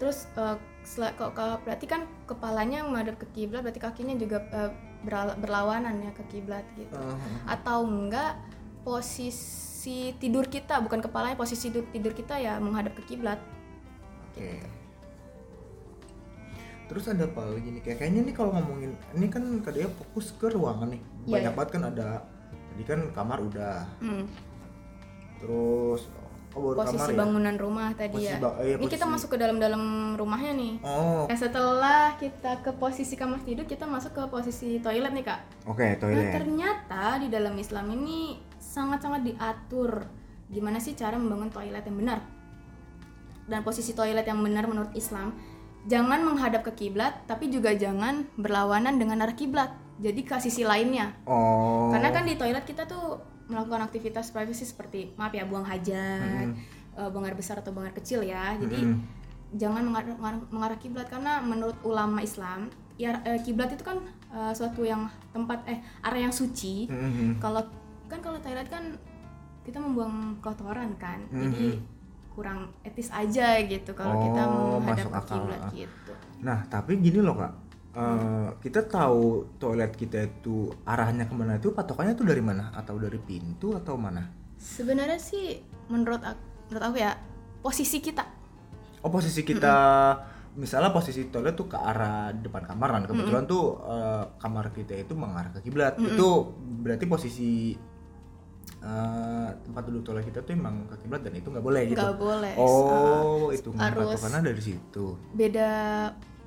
Terus 0.00 0.24
eh, 0.32 0.56
sel- 0.84 1.14
kok 1.14 1.36
berarti 1.36 1.86
kan 1.86 2.08
kepalanya 2.24 2.82
menghadap 2.84 3.20
ke 3.20 3.26
kiblat 3.36 3.62
berarti 3.64 3.80
kakinya 3.80 4.14
juga 4.16 4.42
beral- 5.04 5.38
berlawanan 5.40 6.00
ya 6.04 6.12
ke 6.12 6.24
kiblat 6.28 6.64
gitu. 6.76 6.96
Uh, 6.96 7.16
Atau 7.48 7.88
enggak 7.88 8.36
posisi 8.84 10.12
tidur 10.16 10.48
kita 10.48 10.80
bukan 10.80 11.00
kepalanya 11.04 11.36
posisi 11.36 11.68
tidur, 11.68 11.84
tidur 11.92 12.12
kita 12.16 12.40
ya 12.40 12.56
menghadap 12.60 12.96
ke 12.96 13.14
kiblat. 13.14 13.40
Oke. 14.32 14.60
Terus 16.90 17.06
ada 17.06 17.22
apa 17.22 17.46
lagi 17.46 17.70
nih? 17.70 17.82
Kayak 17.86 17.98
kayaknya 18.02 18.20
nih 18.26 18.34
kalau 18.34 18.50
ngomongin 18.50 18.92
ini 19.14 19.26
kan 19.30 19.44
kadang 19.62 19.94
fokus 19.94 20.34
ke 20.34 20.50
ruangan 20.50 20.90
nih. 20.90 21.02
Iya, 21.22 21.32
Banyak 21.38 21.52
iya. 21.54 21.56
banget 21.56 21.70
kan 21.70 21.82
ada. 21.86 22.08
Tadi 22.50 22.82
kan 22.82 23.00
kamar 23.14 23.38
udah. 23.46 23.76
Hmm. 24.02 24.24
Terus 25.38 26.02
oh 26.52 26.72
baru 26.72 26.76
kamar 26.76 26.86
posisi 26.88 27.10
ya. 27.10 27.16
bangunan 27.16 27.56
rumah 27.56 27.88
tadi 27.92 28.14
Posisi 28.16 28.28
ya. 28.28 28.38
ba- 28.38 28.58
eh, 28.58 28.74
Ini 28.74 28.84
kita 28.84 28.96
posisi- 29.00 29.12
masuk 29.12 29.28
ke 29.30 29.38
dalam-dalam 29.38 29.82
rumahnya 30.14 30.52
nih. 30.52 30.72
Oh, 30.82 31.22
Nah 31.24 31.36
setelah 31.36 32.02
kita 32.16 32.52
ke 32.60 32.70
posisi 32.74 33.14
kamar 33.14 33.38
tidur, 33.40 33.64
kita 33.64 33.84
masuk 33.84 34.12
ke 34.12 34.22
posisi 34.26 34.78
toilet 34.78 35.10
nih 35.10 35.24
kak. 35.24 35.40
oke 35.64 35.80
Nah 35.80 35.96
toilet. 35.96 36.32
ternyata 36.32 37.04
di 37.16 37.28
dalam 37.28 37.54
Islam 37.54 37.86
ini 37.92 38.18
sangat-sangat 38.56 39.22
diatur 39.24 40.04
gimana 40.46 40.76
sih 40.76 40.92
cara 40.92 41.14
membangun 41.14 41.48
toilet 41.48 41.82
yang 41.82 41.96
benar. 41.96 42.18
Dan 43.44 43.60
posisi 43.60 43.92
toilet 43.92 44.22
yang 44.22 44.38
benar 44.40 44.64
menurut 44.64 44.90
Islam 44.92 45.34
jangan 45.84 46.20
menghadap 46.20 46.62
ke 46.62 46.72
kiblat 46.76 47.24
tapi 47.24 47.48
juga 47.48 47.72
jangan 47.72 48.28
berlawanan 48.34 48.94
dengan 48.94 49.18
arah 49.20 49.32
kiblat 49.32 49.72
jadi 50.00 50.20
ke 50.20 50.36
sisi 50.38 50.62
lainnya 50.62 51.12
Oh. 51.22 51.90
karena 51.90 52.08
kan 52.10 52.24
di 52.24 52.34
toilet 52.34 52.64
kita 52.64 52.84
tuh 52.84 53.20
melakukan 53.46 53.84
aktivitas 53.84 54.30
privasi 54.30 54.64
seperti 54.64 55.12
maaf 55.14 55.30
ya 55.30 55.44
buang 55.44 55.62
hajat 55.62 56.48
eh, 56.92 57.08
buang 57.08 57.22
air 57.22 57.34
besar 57.34 57.58
atau 57.58 57.70
buang 57.70 57.84
air 57.84 57.94
kecil 57.94 58.22
ya 58.22 58.56
jadi 58.56 58.80
Mm-mm. 58.80 58.98
jangan 59.52 59.82
mengarah, 59.82 60.16
mengarah- 60.16 60.48
mengarah 60.50 60.78
kiblat 60.78 61.06
karena 61.06 61.38
menurut 61.40 61.76
ulama 61.82 62.20
Islam 62.20 62.66
ya 62.96 63.20
eh, 63.22 63.38
kiblat 63.38 63.70
itu 63.70 63.82
kan 63.82 64.00
eh, 64.28 64.52
suatu 64.52 64.82
yang 64.82 65.04
tempat 65.28 65.66
eh 65.66 65.78
area 66.00 66.24
yang 66.24 66.34
suci 66.34 66.86
Mhm. 66.86 67.38
kalau 67.38 67.60
kan 68.06 68.18
kalau 68.18 68.38
toilet 68.38 68.66
kan 68.66 68.94
kita 69.60 69.76
membuang 69.76 70.14
kotoran 70.40 70.96
kan 70.96 71.20
jadi 71.30 71.78
kurang 72.30 72.72
etis 72.80 73.10
aja 73.10 73.58
gitu 73.60 73.90
kalau 73.92 74.16
kita. 74.22 74.42
Oh, 74.42 74.78
menghadap 74.78 75.06
ke 75.06 75.18
akal. 75.18 75.34
kiblat 75.36 75.62
gitu 75.74 76.12
Nah, 76.40 76.64
tapi 76.66 76.96
gini 76.96 77.20
loh 77.20 77.36
kak, 77.36 77.52
Eh, 77.90 78.48
kita 78.62 78.86
tahu 78.86 79.50
toilet 79.58 79.90
kita 79.90 80.22
itu 80.22 80.70
arahnya 80.84 81.26
ke 81.26 81.34
mana 81.34 81.58
itu 81.58 81.74
patokannya 81.74 82.14
tuh 82.14 82.22
dari 82.22 82.38
mana? 82.38 82.70
Atau 82.70 82.96
dari 82.96 83.18
pintu 83.18 83.74
atau 83.74 83.98
mana? 83.98 84.30
sebenarnya 84.54 85.16
sih 85.16 85.56
menurut 85.88 86.20
aku, 86.20 86.38
menurut 86.68 86.84
aku 86.84 86.96
ya 86.98 87.16
posisi 87.58 87.98
kita 87.98 88.28
Oh 89.00 89.08
posisi 89.08 89.40
kita, 89.40 89.72
misalnya 90.54 90.92
posisi 90.92 91.26
toilet 91.26 91.56
tuh 91.56 91.64
ke 91.64 91.74
arah 91.74 92.28
depan 92.30 92.62
kamar 92.62 92.92
kan, 92.92 93.02
kebetulan 93.08 93.48
tuh 93.48 93.80
eh, 93.80 94.24
kamar 94.36 94.68
kita 94.70 94.92
itu 94.94 95.16
mengarah 95.16 95.50
ke 95.50 95.64
kiblat, 95.64 95.96
itu 95.96 96.28
berarti 96.78 97.04
posisi 97.08 97.52
eh, 98.78 99.48
tempat 99.56 99.82
duduk 99.82 100.04
toilet 100.04 100.24
kita 100.24 100.40
tuh 100.40 100.52
emang 100.52 100.84
ke 100.86 101.00
kiblat 101.00 101.24
dan 101.24 101.32
itu 101.34 101.48
nggak 101.48 101.64
boleh 101.64 101.82
gitu. 101.88 101.96
nggak 101.96 102.16
boleh 102.16 102.54
Oh, 102.54 103.48
itu 103.50 103.68
harus- 103.74 104.14
patokannya 104.14 104.40
dari 104.46 104.62
situ. 104.62 105.16
beda 105.32 105.70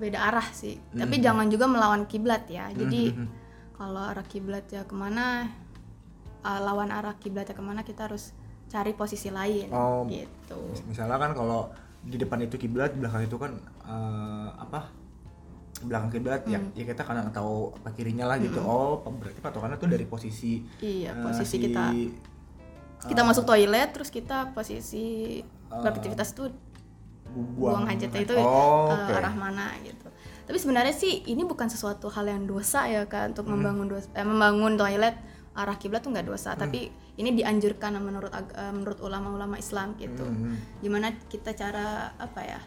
beda 0.04 0.20
arah 0.22 0.48
sih 0.52 0.76
tapi 0.92 1.18
jangan 1.20 1.48
juga 1.48 1.66
melawan 1.66 2.04
kiblat 2.04 2.44
ya 2.48 2.68
jadi 2.70 3.10
Mhm. 3.10 3.28
kalau 3.74 4.04
arah 4.04 4.24
kiblat 4.24 4.68
ya 4.68 4.84
ke 4.84 4.92
mana 4.94 5.48
uh, 6.42 6.60
lawan 6.60 6.90
arah 6.90 7.16
kiblat 7.16 7.46
ya 7.46 7.56
ke 7.56 7.62
mana 7.62 7.82
kita 7.82 8.06
harus 8.06 8.36
cari 8.66 8.92
posisi 8.92 9.30
lain 9.30 9.70
Oh. 9.70 10.04
gitu 10.06 10.60
Mis- 10.70 10.84
Misalnya 10.90 11.16
kan 11.18 11.32
kalau 11.32 11.72
di 12.02 12.18
depan 12.18 12.36
itu 12.42 12.58
kiblat, 12.58 12.92
di 12.92 13.00
belakang 13.00 13.24
itu 13.24 13.38
kan 13.38 13.56
eh, 13.86 14.50
apa? 14.58 14.92
belakang 15.82 16.12
kiblat 16.12 16.44
ya, 16.46 16.58
Hmm. 16.58 16.72
ya 16.72 16.84
kita 16.86 17.04
kadang 17.04 17.28
tahu 17.30 17.72
apa 17.74 17.92
kirinya 17.92 18.24
lah 18.26 18.40
gitu. 18.40 18.56
Oh, 18.58 19.04
berarti 19.04 19.40
patokannya 19.40 19.76
tuh 19.76 19.88
dari 19.88 20.04
posisi 20.04 20.64
iya 20.80 21.12
eh, 21.12 21.20
posisi 21.22 21.48
si- 21.50 21.62
kita 21.62 21.84
kita 23.04 23.22
masuk 23.22 23.44
toilet 23.44 23.92
terus 23.92 24.08
kita 24.08 24.52
posisi 24.52 25.40
beraktivitas 25.70 26.32
tuh 26.32 26.48
buang, 27.34 27.90
hajatnya 27.90 28.22
itu 28.22 28.34
Oh, 28.38 28.94
uh, 28.94 28.94
oke. 28.94 29.12
arah 29.14 29.34
mana 29.34 29.74
gitu. 29.82 30.08
Tapi 30.44 30.58
sebenarnya 30.60 30.94
sih 30.94 31.26
ini 31.26 31.42
bukan 31.42 31.66
sesuatu 31.66 32.12
hal 32.14 32.30
yang 32.30 32.46
dosa 32.46 32.86
ya 32.86 33.10
kan 33.10 33.34
untuk 33.34 33.50
membangun 33.50 33.90
dos- 33.90 34.12
eh, 34.14 34.22
membangun 34.22 34.78
toilet 34.78 35.16
arah 35.54 35.78
kiblat 35.78 36.02
tuh 36.02 36.14
nggak 36.14 36.26
dosa, 36.30 36.54
tapi 36.54 36.90
ini 37.18 37.30
dianjurkan 37.34 37.94
menurut 37.98 38.30
eh, 38.34 38.74
menurut 38.74 39.00
ulama-ulama 39.02 39.58
Islam 39.58 39.98
gitu. 39.98 40.26
Hmm. 40.26 40.58
Gimana 40.82 41.14
kita 41.30 41.54
cara 41.54 42.14
apa 42.18 42.42
ya 42.42 42.60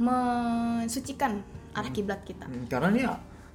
mensucikan 0.00 1.42
arah 1.72 1.90
kiblat 1.92 2.24
kita. 2.24 2.46
Hmm, 2.48 2.66
Karena 2.66 2.88
nih 2.90 3.04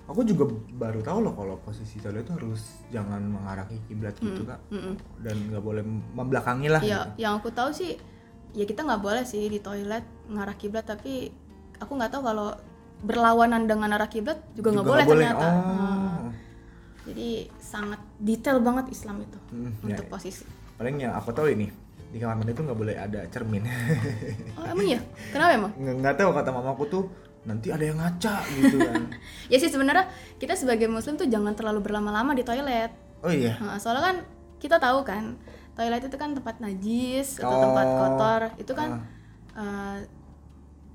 aku 0.08 0.24
juga 0.24 0.48
baru 0.78 1.04
tahu 1.04 1.20
loh 1.26 1.34
kalau 1.36 1.56
posisi 1.60 2.00
toilet 2.00 2.24
itu 2.24 2.34
harus 2.38 2.62
jangan 2.88 3.20
mengarah 3.20 3.68
ke 3.68 3.76
kiblat 3.90 4.16
gitu 4.18 4.48
kak, 4.48 4.60
Mm-mm. 4.72 4.96
dan 5.20 5.36
nggak 5.52 5.64
boleh 5.64 5.84
membelakangi 6.16 6.70
lah. 6.72 6.80
Ya, 6.80 7.12
yang 7.20 7.42
aku 7.42 7.52
tahu 7.52 7.74
sih 7.74 8.00
ya 8.58 8.66
kita 8.66 8.82
nggak 8.82 9.02
boleh 9.02 9.24
sih 9.24 9.46
di 9.46 9.62
toilet 9.62 10.02
ngarah 10.28 10.58
kiblat 10.58 10.84
tapi 10.84 11.30
aku 11.78 11.92
nggak 11.94 12.10
tahu 12.10 12.26
kalau 12.26 12.50
berlawanan 12.98 13.70
dengan 13.70 13.94
arah 13.94 14.10
kiblat 14.10 14.42
juga 14.58 14.74
nggak 14.74 14.88
boleh, 14.90 15.06
ternyata. 15.06 15.46
Oh. 15.46 15.54
Nah, 15.54 16.26
jadi 17.06 17.46
sangat 17.62 18.02
detail 18.18 18.58
banget 18.60 18.90
Islam 18.90 19.22
itu 19.22 19.38
Hmm, 19.54 19.72
untuk 19.86 20.06
ya. 20.06 20.10
posisi. 20.10 20.44
Paling 20.76 20.98
yang 20.98 21.14
aku 21.14 21.30
tahu 21.30 21.54
ini 21.54 21.70
di 22.10 22.18
kamar 22.18 22.42
mandi 22.42 22.52
itu 22.52 22.66
nggak 22.66 22.80
boleh 22.80 22.96
ada 22.98 23.22
cermin. 23.30 23.62
Oh 24.58 24.66
emang 24.66 24.88
iya? 24.90 25.00
Kenapa 25.30 25.52
emang? 25.54 25.72
nggak 25.78 25.96
nggak 26.02 26.16
tahu 26.18 26.30
kata 26.34 26.50
mamaku 26.50 26.84
tuh 26.90 27.04
nanti 27.46 27.70
ada 27.70 27.84
yang 27.86 28.02
ngaca 28.02 28.36
gitu 28.58 28.78
kan. 28.82 29.04
Ya 29.54 29.58
sih 29.62 29.70
sebenarnya 29.70 30.10
kita 30.42 30.58
sebagai 30.58 30.90
Muslim 30.90 31.16
tuh 31.16 31.30
jangan 31.30 31.54
terlalu 31.54 31.86
berlama-lama 31.86 32.34
di 32.34 32.42
toilet. 32.42 32.92
Oh 33.22 33.30
iya. 33.30 33.62
Nah, 33.62 33.78
soalnya 33.78 34.04
kan 34.04 34.18
kita 34.58 34.82
tahu 34.82 35.06
kan 35.06 35.38
toilet 35.78 36.02
itu 36.02 36.18
kan 36.18 36.34
tempat 36.34 36.58
najis 36.58 37.38
atau 37.38 37.48
Oh. 37.48 37.62
tempat 37.64 37.86
kotor 37.88 38.42
itu 38.58 38.74
kan 38.74 38.90
eh, 39.54 39.98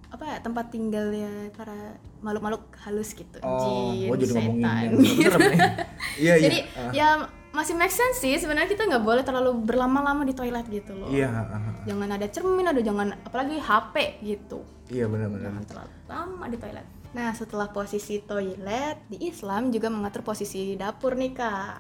apa 0.09 0.25
ya 0.27 0.37
tempat 0.39 0.69
tinggalnya 0.69 1.49
para 1.51 1.97
makhluk-makhluk 2.21 2.69
halus 2.79 3.15
gitu 3.15 3.39
Oh, 3.41 3.63
jin 4.05 4.13
jadi 4.13 4.27
setan 4.29 4.85
gitu. 5.01 5.39
Iya 6.21 6.35
iya. 6.35 6.35
jadi 6.39 6.59
ya 6.93 7.09
masih 7.51 7.73
make 7.73 7.91
sense 7.91 8.19
sih 8.19 8.35
sebenarnya 8.35 8.67
kita 8.67 8.85
nggak 8.85 9.01
boleh 9.01 9.23
terlalu 9.23 9.57
berlama-lama 9.63 10.23
di 10.23 10.33
toilet 10.33 10.67
gitu 10.67 10.93
loh 10.93 11.09
Iya. 11.09 11.29
ah, 11.29 11.49
ah. 11.51 11.61
jangan 11.85 12.09
ada 12.11 12.27
cermin 12.27 12.67
ada 12.67 12.81
jangan 12.81 13.17
apalagi 13.23 13.57
HP 13.57 13.95
gitu 14.21 14.61
Iya 14.89 15.07
benar-benar. 15.07 15.49
jangan 15.49 15.63
terlalu 15.65 15.91
lama 16.07 16.45
di 16.47 16.59
toilet 16.59 16.87
nah 17.13 17.29
setelah 17.33 17.69
posisi 17.69 18.21
toilet 18.21 18.97
di 19.07 19.21
Islam 19.23 19.69
juga 19.69 19.89
mengatur 19.89 20.21
posisi 20.23 20.75
dapur 20.75 21.13
nih 21.15 21.33
kak 21.33 21.77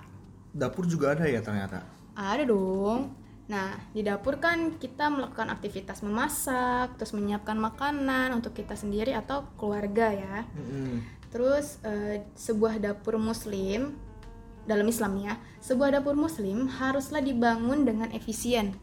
Dapur 0.52 0.84
juga 0.84 1.16
ada 1.16 1.24
ya 1.24 1.40
ternyata. 1.40 1.80
Ada 2.12 2.44
dong. 2.44 3.22
Nah, 3.50 3.74
di 3.92 4.00
dapur 4.00 4.40
kan 4.40 4.80
kita 4.80 5.12
melakukan 5.12 5.52
aktivitas 5.52 6.00
memasak, 6.00 6.96
terus 6.96 7.12
menyiapkan 7.12 7.58
makanan 7.58 8.32
untuk 8.32 8.56
kita 8.56 8.72
sendiri 8.78 9.12
atau 9.12 9.44
keluarga 9.60 10.14
ya. 10.14 10.36
Mm-mm. 10.56 11.02
Terus 11.28 11.80
eh, 11.84 12.24
sebuah 12.32 12.80
dapur 12.80 13.20
muslim 13.20 13.96
dalam 14.64 14.86
Islam 14.86 15.18
ya, 15.20 15.34
sebuah 15.58 16.00
dapur 16.00 16.14
muslim 16.14 16.70
haruslah 16.70 17.20
dibangun 17.20 17.84
dengan 17.84 18.08
efisien. 18.14 18.78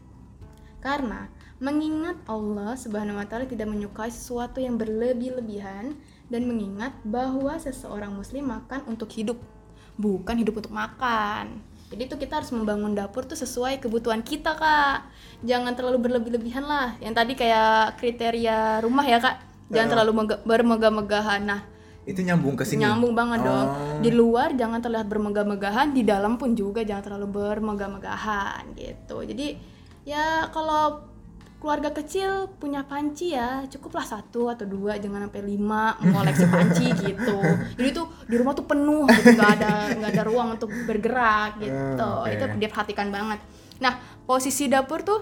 Karena 0.78 1.26
mengingat 1.60 2.16
Allah 2.24 2.72
Subhanahu 2.76 3.20
wa 3.20 3.26
taala 3.28 3.44
tidak 3.44 3.68
menyukai 3.68 4.08
sesuatu 4.08 4.64
yang 4.64 4.80
berlebih-lebihan 4.80 5.92
dan 6.30 6.42
mengingat 6.46 6.94
bahwa 7.04 7.58
seseorang 7.60 8.14
muslim 8.14 8.48
makan 8.48 8.86
untuk 8.86 9.12
hidup, 9.12 9.36
bukan 9.98 10.40
hidup 10.40 10.62
untuk 10.62 10.72
makan. 10.72 11.69
Jadi 11.90 12.02
itu 12.04 12.16
kita 12.16 12.38
harus 12.38 12.50
membangun 12.50 12.94
dapur 12.94 13.22
tuh 13.22 13.34
sesuai 13.34 13.78
kebutuhan 13.78 14.22
kita, 14.22 14.54
Kak. 14.54 15.10
Jangan 15.42 15.74
terlalu 15.74 15.98
berlebih-lebihan 16.00 16.62
lah. 16.62 16.94
Yang 16.96 17.14
tadi 17.16 17.32
kayak 17.34 17.98
kriteria 17.98 18.58
rumah 18.78 19.02
ya, 19.02 19.18
Kak. 19.18 19.36
Jangan 19.68 19.88
terlalu 19.88 20.12
mega- 20.16 20.40
bermegah-megahan. 20.40 21.42
Nah, 21.44 21.60
Itu 22.02 22.22
nyambung 22.22 22.54
ke 22.54 22.62
sini. 22.64 22.80
nyambung 22.80 23.12
banget 23.12 23.42
dong 23.42 23.66
Oh. 23.66 23.98
di 23.98 24.10
luar 24.10 24.54
jangan 24.54 24.78
terlihat 24.78 25.04
bermegah-megahan 25.04 25.90
di 25.90 26.02
dalam 26.02 26.34
pun 26.36 26.54
juga 26.54 26.80
jangan 26.80 27.04
terlalu 27.04 27.26
bermegah-megahan 27.30 28.72
gitu 28.72 29.20
jadi 29.22 29.60
ya 30.02 30.48
kalau 30.48 31.09
keluarga 31.60 31.92
kecil 31.92 32.48
punya 32.56 32.82
panci 32.82 33.30
ya 33.30 33.68
cukuplah 33.68 34.02
satu 34.02 34.48
atau 34.48 34.64
dua 34.64 34.96
jangan 34.96 35.28
sampai 35.28 35.44
lima 35.44 35.92
mengoleksi 36.00 36.48
panci 36.48 36.88
gitu 37.06 37.36
jadi 37.76 37.88
tuh 37.92 38.08
di 38.24 38.34
rumah 38.34 38.52
tuh 38.52 38.64
penuh 38.64 39.04
gitu 39.06 39.28
nggak 39.30 39.50
ada 39.54 39.72
nggak 39.92 40.10
ada 40.10 40.22
ruang 40.24 40.56
untuk 40.56 40.72
bergerak 40.82 41.60
gitu 41.60 41.76
Hmm, 42.00 42.24
oke. 42.24 42.32
itu 42.32 42.44
dia 42.56 42.68
perhatikan 42.68 43.08
banget 43.08 43.38
nah 43.76 43.94
posisi 44.22 44.66
dapur 44.66 45.00
tuh 45.00 45.20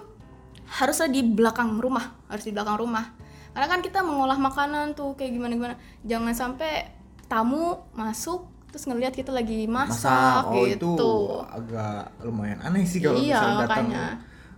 harusnya 0.71 1.09
di 1.09 1.23
belakang 1.23 1.75
rumah 1.77 2.07
harus 2.27 2.45
di 2.45 2.53
belakang 2.53 2.79
rumah 2.79 3.05
karena 3.51 3.67
kan 3.67 3.81
kita 3.81 4.01
mengolah 4.01 4.39
makanan 4.39 4.95
tuh 4.95 5.13
kayak 5.13 5.33
gimana 5.33 5.53
gimana 5.53 5.75
jangan 6.01 6.31
sampai 6.33 6.87
tamu 7.27 7.83
masuk 7.93 8.47
terus 8.69 8.85
ngelihat 8.85 9.11
kita 9.11 9.33
lagi 9.33 9.65
masak, 9.65 10.07
Masak. 10.07 10.45
Oh 10.47 10.63
itu 10.63 10.77
gitu 10.77 11.13
agak 11.43 12.15
lumayan 12.21 12.61
aneh 12.61 12.85
sih 12.85 13.01
kalau 13.01 13.17
Iya, 13.17 13.35
misalnya 13.35 13.57
datang 13.59 13.87
makanya. 13.89 14.05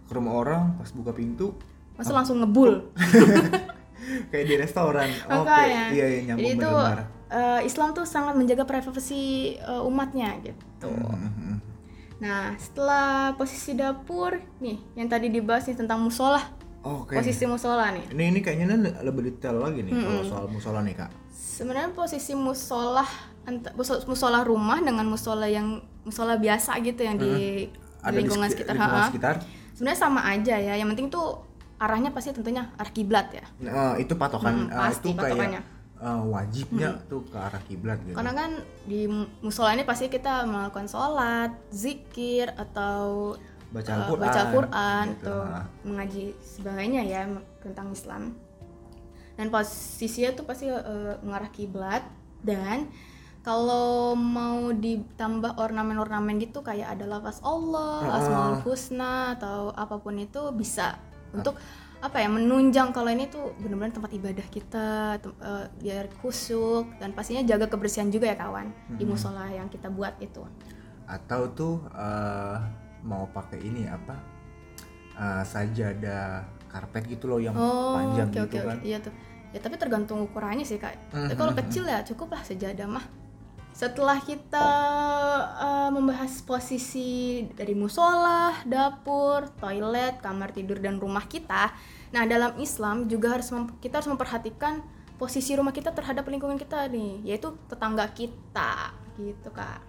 ke 0.04 0.12
rumah 0.12 0.34
orang 0.34 0.62
pas 0.76 0.90
buka 0.90 1.12
pintu 1.12 1.54
masa 2.00 2.12
langsung 2.14 2.40
ngebul 2.40 2.88
kayak 4.30 4.46
di 4.46 4.54
restoran. 4.56 5.08
Oke. 5.22 5.44
makanya 5.44 5.82
Iya 5.90 6.06
iya 6.08 6.20
nyambung 6.24 6.40
jadi 6.42 6.56
itu 6.56 6.70
eh, 7.30 7.60
Islam 7.62 7.88
tuh 7.92 8.04
sangat 8.04 8.34
menjaga 8.34 8.64
privasi 8.64 9.22
eh, 9.54 9.82
umatnya 9.82 10.34
gitu 10.40 10.88
Mhm. 10.88 11.60
nah 12.18 12.52
setelah 12.56 13.06
posisi 13.34 13.72
dapur 13.72 14.32
nih 14.58 14.80
yang 14.94 15.06
tadi 15.06 15.28
dibahas 15.28 15.64
nih 15.64 15.76
tentang 15.78 16.00
musola 16.00 16.40
Oke. 16.80 17.12
posisi 17.14 17.44
musola 17.44 17.88
nih 17.90 18.08
Ini 18.10 18.24
ini 18.26 18.40
kayaknya 18.40 18.66
lebih 19.00 19.28
detail 19.30 19.56
lagi 19.58 19.80
nih 19.80 19.92
kalau 19.94 20.22
soal 20.22 20.44
musola 20.46 20.80
nih 20.80 20.96
kak. 20.96 21.12
sebenarnya 21.30 21.92
posisi 21.92 22.32
musola 22.32 23.04
musola 24.06 24.40
rumah 24.42 24.80
dengan 24.80 25.04
musola 25.04 25.44
yang 25.44 25.80
musola 26.02 26.36
biasa 26.36 26.80
gitu 26.80 27.00
yang 27.02 27.16
di, 27.16 27.28
di 27.28 27.44
Ada 28.00 28.10
di 28.10 28.16
lingkungan 28.18 28.48
seki- 28.48 28.64
sekitar 28.64 28.74
lingkungan 28.74 29.04
sekitar. 29.06 29.34
sebenarnya 29.70 30.00
sama 30.00 30.20
aja 30.26 30.54
ya 30.56 30.74
yang 30.74 30.88
penting 30.88 31.08
tuh 31.08 31.40
arahnya 31.80 32.10
pasti 32.10 32.30
tentunya 32.30 32.68
arah 32.74 32.88
kiblat 32.88 33.32
ya 33.32 33.44
Nah, 33.58 33.96
itu 33.96 34.12
patokan 34.14 34.54
Hmm, 34.62 34.70
eh, 34.70 34.78
pasti 34.78 35.08
itu 35.08 35.16
kayak 35.16 35.32
patokannya. 35.32 35.62
eh, 35.98 36.22
wajibnya 36.26 36.88
tuh 37.06 37.24
ke 37.24 37.36
arah 37.36 37.62
kiblat 37.62 37.98
gitu. 38.02 38.14
karena 38.14 38.32
kan 38.32 38.50
di 38.84 39.00
mu- 39.04 39.28
musola 39.40 39.72
ini 39.72 39.82
pasti 39.82 40.06
kita 40.06 40.44
melakukan 40.44 40.86
sholat 40.86 41.50
zikir 41.70 42.52
atau 42.54 43.34
baca 43.70 43.86
eh, 43.86 43.96
Al-Qur'an. 43.96 44.20
baca 44.20 44.42
Quran 44.50 45.04
gitu. 45.14 45.36
Nah, 45.38 45.64
mengaji 45.82 46.24
sebagainya 46.38 47.02
ya 47.02 47.22
tentang 47.58 47.90
Islam 47.90 48.22
dan 49.34 49.46
posisinya 49.48 50.30
tuh 50.32 50.44
pasti 50.44 50.66
eh, 50.66 50.78
mengarah 51.18 51.48
kiblat 51.48 52.04
dan 52.40 52.88
kalau 53.40 53.88
mau 54.12 54.68
ditambah 54.70 55.56
ornamen-ornamen 55.56 56.36
gitu 56.38 56.60
kayak 56.60 56.92
ada 56.92 57.08
lafaz 57.08 57.40
Allah, 57.40 58.04
Ah. 58.04 58.16
Asmaul 58.18 58.60
Husna 58.60 59.32
atau 59.32 59.72
apa 59.74 59.96
pun 59.96 60.12
itu 60.14 60.52
bisa 60.52 61.00
untuk 61.32 61.54
apa 62.00 62.16
ya 62.16 62.28
menunjang 62.28 62.90
kalau 62.90 63.12
ini 63.12 63.28
tuh 63.28 63.52
benar-benar 63.60 63.92
tempat 63.92 64.08
ibadah 64.10 64.46
kita 64.48 64.86
tem- 65.20 65.36
eh, 65.36 65.66
biar 65.78 66.08
khusyuk 66.16 66.96
dan 66.96 67.12
pastinya 67.12 67.44
jaga 67.44 67.68
kebersihan 67.68 68.08
juga 68.08 68.24
ya 68.26 68.36
kawan 68.36 68.72
di 68.90 69.04
musola 69.04 69.44
yang 69.48 69.68
kita 69.68 69.88
buat 69.88 70.16
itu. 70.18 70.40
atau 71.06 71.42
tuh 71.50 71.74
eh, 71.92 72.56
mau 73.02 73.26
pakai 73.28 73.60
ini 73.60 73.84
apa 73.84 74.14
eh, 75.14 75.42
sajadah 75.44 76.46
karpet 76.70 77.04
gitu 77.10 77.26
loh 77.26 77.42
yang 77.42 77.52
Oh, 77.52 77.98
panjang 77.98 78.30
oke 78.30 78.38
gitu 78.38 78.56
oke 78.56 78.58
kan 78.62 78.76
oke. 78.78 78.86
Iya 78.86 78.98
tuh. 79.02 79.14
Ya 79.50 79.58
tapi 79.58 79.74
tergantung 79.74 80.22
ukurannya 80.22 80.62
sih 80.62 80.78
kak. 80.78 80.94
Tapi 81.10 81.34
kalau 81.34 81.50
kecil 81.52 81.82
ya 81.84 82.06
cukup 82.06 82.30
lah 82.30 82.42
sejadah 82.46 82.86
mah. 82.86 83.02
Setelah 83.80 84.20
kita 84.20 84.68
uh, 85.56 85.88
membahas 85.88 86.44
posisi 86.44 87.48
dari 87.56 87.72
musola, 87.72 88.52
dapur, 88.68 89.48
toilet, 89.56 90.20
kamar 90.20 90.52
tidur 90.52 90.84
dan 90.84 91.00
rumah 91.00 91.24
kita, 91.24 91.72
nah 92.12 92.28
dalam 92.28 92.60
Islam 92.60 93.08
juga 93.08 93.32
harus 93.40 93.48
kita 93.80 94.04
harus 94.04 94.12
memperhatikan 94.12 94.84
posisi 95.16 95.56
rumah 95.56 95.72
kita 95.72 95.96
terhadap 95.96 96.28
lingkungan 96.28 96.60
kita 96.60 96.92
nih, 96.92 97.24
yaitu 97.24 97.56
tetangga 97.72 98.04
kita, 98.12 98.92
gitu 99.16 99.48
kak. 99.48 99.80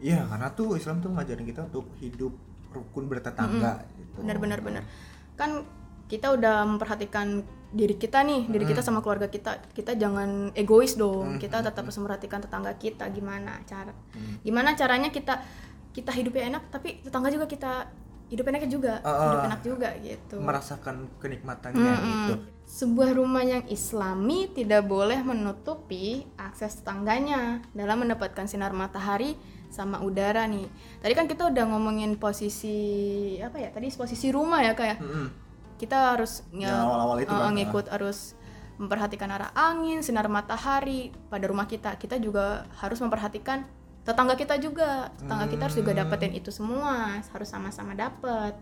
Iya, 0.00 0.24
karena 0.32 0.48
tuh 0.56 0.80
Islam 0.80 1.04
tuh 1.04 1.12
ngajarin 1.12 1.44
kita 1.44 1.68
untuk 1.68 1.92
hidup 2.00 2.32
rukun 2.72 3.04
bertetangga 3.04 3.84
gitu. 4.00 4.24
Benar-benar 4.24 4.64
benar. 4.64 4.82
Kan 5.36 5.68
kita 6.08 6.32
udah 6.32 6.64
memperhatikan 6.64 7.44
diri 7.72 7.98
kita 7.98 8.22
nih, 8.22 8.46
diri 8.46 8.64
kita 8.64 8.80
sama 8.80 9.02
keluarga 9.02 9.26
kita. 9.26 9.58
Kita 9.74 9.98
jangan 9.98 10.54
egois 10.54 10.94
dong. 10.94 11.36
Kita 11.42 11.60
tetap 11.60 11.82
harus 11.82 11.98
memperhatikan 11.98 12.40
tetangga 12.40 12.72
kita 12.78 13.08
gimana 13.10 13.60
cara. 13.66 13.92
Gimana 14.42 14.78
caranya 14.78 15.10
kita 15.10 15.42
kita 15.96 16.12
hidupnya 16.12 16.52
enak 16.52 16.68
tapi 16.68 17.00
tetangga 17.00 17.32
juga 17.32 17.48
kita 17.48 17.88
hidup 18.26 18.42
enaknya 18.50 18.70
juga, 18.70 18.92
Ah, 19.06 19.30
hidup 19.30 19.38
ah. 19.38 19.48
enak 19.48 19.60
juga 19.62 19.88
gitu. 20.02 20.36
Merasakan 20.42 21.06
kenikmatannya 21.22 21.92
gitu. 22.02 22.32
Sebuah 22.66 23.14
rumah 23.14 23.46
yang 23.46 23.62
islami 23.70 24.50
tidak 24.50 24.82
boleh 24.90 25.22
menutupi 25.22 26.26
akses 26.34 26.82
tetangganya 26.82 27.62
dalam 27.70 28.02
mendapatkan 28.02 28.50
sinar 28.50 28.74
matahari 28.74 29.38
sama 29.70 30.02
udara 30.02 30.42
nih. 30.50 30.66
Tadi 30.98 31.12
kan 31.14 31.30
kita 31.30 31.54
udah 31.54 31.64
ngomongin 31.70 32.18
posisi 32.18 33.38
apa 33.38 33.62
ya? 33.62 33.70
Tadi 33.70 33.94
posisi 33.94 34.34
rumah 34.34 34.66
ya 34.66 34.74
kayak 34.74 34.98
Mm-mm. 34.98 35.26
Kita 35.76 36.16
harus 36.16 36.44
nge- 36.52 36.68
Yang 36.68 36.80
awal-awal 36.82 37.16
itu 37.20 37.32
uh, 37.32 37.40
kan, 37.40 37.52
ngikut 37.54 37.86
harus 37.92 38.18
memperhatikan 38.76 39.28
arah 39.32 39.50
angin, 39.56 40.04
sinar 40.04 40.28
matahari 40.28 41.08
pada 41.32 41.48
rumah 41.48 41.64
kita. 41.64 41.96
Kita 41.96 42.20
juga 42.20 42.68
harus 42.76 43.00
memperhatikan 43.00 43.64
tetangga 44.04 44.36
kita 44.36 44.60
juga. 44.60 45.08
Tetangga 45.16 45.48
kita 45.48 45.62
harus 45.68 45.76
juga 45.80 45.92
Hmm. 45.96 46.00
dapetin 46.04 46.32
itu 46.36 46.52
semua, 46.52 47.16
harus 47.20 47.48
sama-sama 47.48 47.96
dapet. 47.96 48.52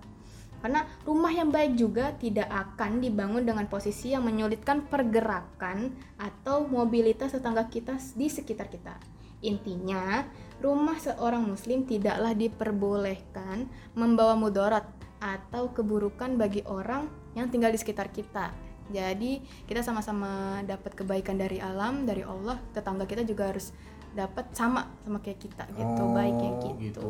Karena 0.62 0.88
rumah 1.04 1.28
yang 1.28 1.52
baik 1.52 1.76
juga 1.76 2.16
tidak 2.16 2.48
akan 2.48 3.04
dibangun 3.04 3.44
dengan 3.44 3.68
posisi 3.68 4.16
yang 4.16 4.24
menyulitkan 4.24 4.88
pergerakan 4.88 5.92
atau 6.16 6.64
mobilitas 6.64 7.36
tetangga 7.36 7.68
kita 7.68 8.00
di 8.16 8.32
sekitar 8.32 8.72
kita. 8.72 8.96
Intinya, 9.44 10.24
rumah 10.64 10.96
seorang 10.96 11.44
muslim 11.44 11.84
tidaklah 11.84 12.32
diperbolehkan 12.32 13.68
membawa 13.92 14.32
mudarat 14.40 14.88
atau 15.24 15.72
keburukan 15.72 16.36
bagi 16.36 16.60
orang 16.68 17.08
yang 17.32 17.48
tinggal 17.48 17.72
di 17.72 17.80
sekitar 17.80 18.12
kita. 18.12 18.52
Jadi, 18.92 19.40
kita 19.64 19.80
sama-sama 19.80 20.60
dapat 20.68 20.92
kebaikan 20.92 21.40
dari 21.40 21.56
alam, 21.56 22.04
dari 22.04 22.20
Allah, 22.20 22.60
tetangga 22.76 23.08
kita 23.08 23.24
juga 23.24 23.48
harus 23.48 23.72
dapat 24.12 24.52
sama 24.54 24.92
sama 25.02 25.18
kayak 25.24 25.40
kita 25.40 25.64
gitu, 25.74 26.02
Oh, 26.04 26.12
baiknya 26.14 26.50
gitu. 26.78 27.08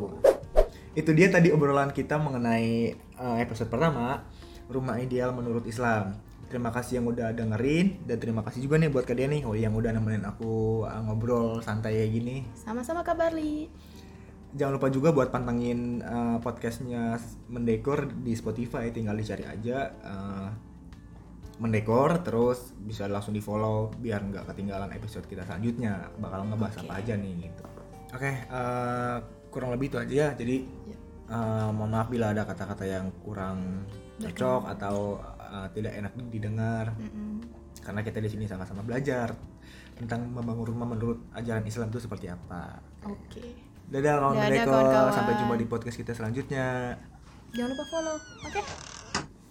Itu 0.95 1.11
dia 1.11 1.27
tadi 1.27 1.51
obrolan 1.51 1.91
kita 1.91 2.15
mengenai 2.15 2.95
uh, 3.19 3.37
episode 3.43 3.67
pertama, 3.67 4.23
rumah 4.71 4.97
ideal 4.97 5.35
menurut 5.35 5.67
Islam. 5.67 6.15
Terima 6.47 6.71
kasih 6.71 7.03
yang 7.03 7.11
udah 7.11 7.35
dengerin 7.35 8.07
dan 8.07 8.17
terima 8.21 8.39
kasih 8.45 8.63
juga 8.63 8.79
nih 8.79 8.89
buat 8.89 9.03
kalian 9.03 9.37
nih 9.37 9.41
oh, 9.43 9.57
yang 9.57 9.75
udah 9.75 9.91
nemenin 9.91 10.23
aku 10.23 10.85
uh, 10.87 11.01
ngobrol 11.03 11.59
santai 11.59 11.99
kayak 11.99 12.11
gini. 12.15 12.35
Sama-sama 12.55 13.03
kabarli. 13.03 13.67
Jangan 14.55 14.79
lupa 14.79 14.87
juga 14.87 15.11
buat 15.11 15.35
pantengin 15.35 15.99
uh, 15.99 16.39
podcastnya 16.39 17.19
Mendekor 17.51 18.07
di 18.23 18.31
Spotify, 18.39 18.87
tinggal 18.87 19.19
dicari 19.19 19.43
aja 19.43 19.91
uh, 19.99 20.47
Mendekor, 21.59 22.23
terus 22.23 22.71
bisa 22.79 23.03
langsung 23.11 23.35
di 23.35 23.43
follow 23.43 23.91
biar 23.99 24.23
nggak 24.23 24.47
ketinggalan 24.47 24.95
episode 24.95 25.27
kita 25.27 25.43
selanjutnya. 25.43 26.07
Bakal 26.23 26.47
ngebahas 26.47 26.87
apa 26.87 27.03
aja 27.03 27.19
nih 27.19 27.51
gitu. 27.51 27.63
Oke, 28.15 28.31
uh, 28.47 29.19
kurang 29.51 29.75
lebih 29.75 29.91
itu 29.91 29.97
aja 29.99 30.13
ya. 30.15 30.29
Jadi 30.39 30.63
uh, 31.27 31.75
mohon 31.75 31.91
maaf 31.91 32.07
bila 32.07 32.31
ada 32.31 32.47
kata-kata 32.47 32.87
yang 32.87 33.11
kurang 33.27 33.83
cocok 34.23 34.71
atau 34.71 35.19
uh, 35.35 35.67
tidak 35.75 35.99
enak 35.99 36.15
didengar 36.31 36.95
Mm-mm. 36.95 37.43
karena 37.83 37.99
kita 38.07 38.23
di 38.23 38.31
sini 38.31 38.47
sama-sama 38.47 38.79
belajar 38.87 39.35
tentang 39.99 40.31
membangun 40.31 40.71
rumah 40.71 40.87
menurut 40.87 41.27
ajaran 41.35 41.67
Islam 41.67 41.91
itu 41.91 41.99
seperti 41.99 42.31
apa. 42.31 42.79
Oke. 43.03 43.43
Kawan 43.43 43.74
Dadah, 43.85 44.13
kawan-kawan. 44.65 45.13
sampai 45.13 45.33
jumpa 45.37 45.55
di 45.61 45.67
podcast 45.69 45.97
kita 45.97 46.11
selanjutnya. 46.17 46.97
Jangan 47.53 47.69
lupa 47.71 47.85
follow. 47.93 48.17
Oke. 48.49 48.61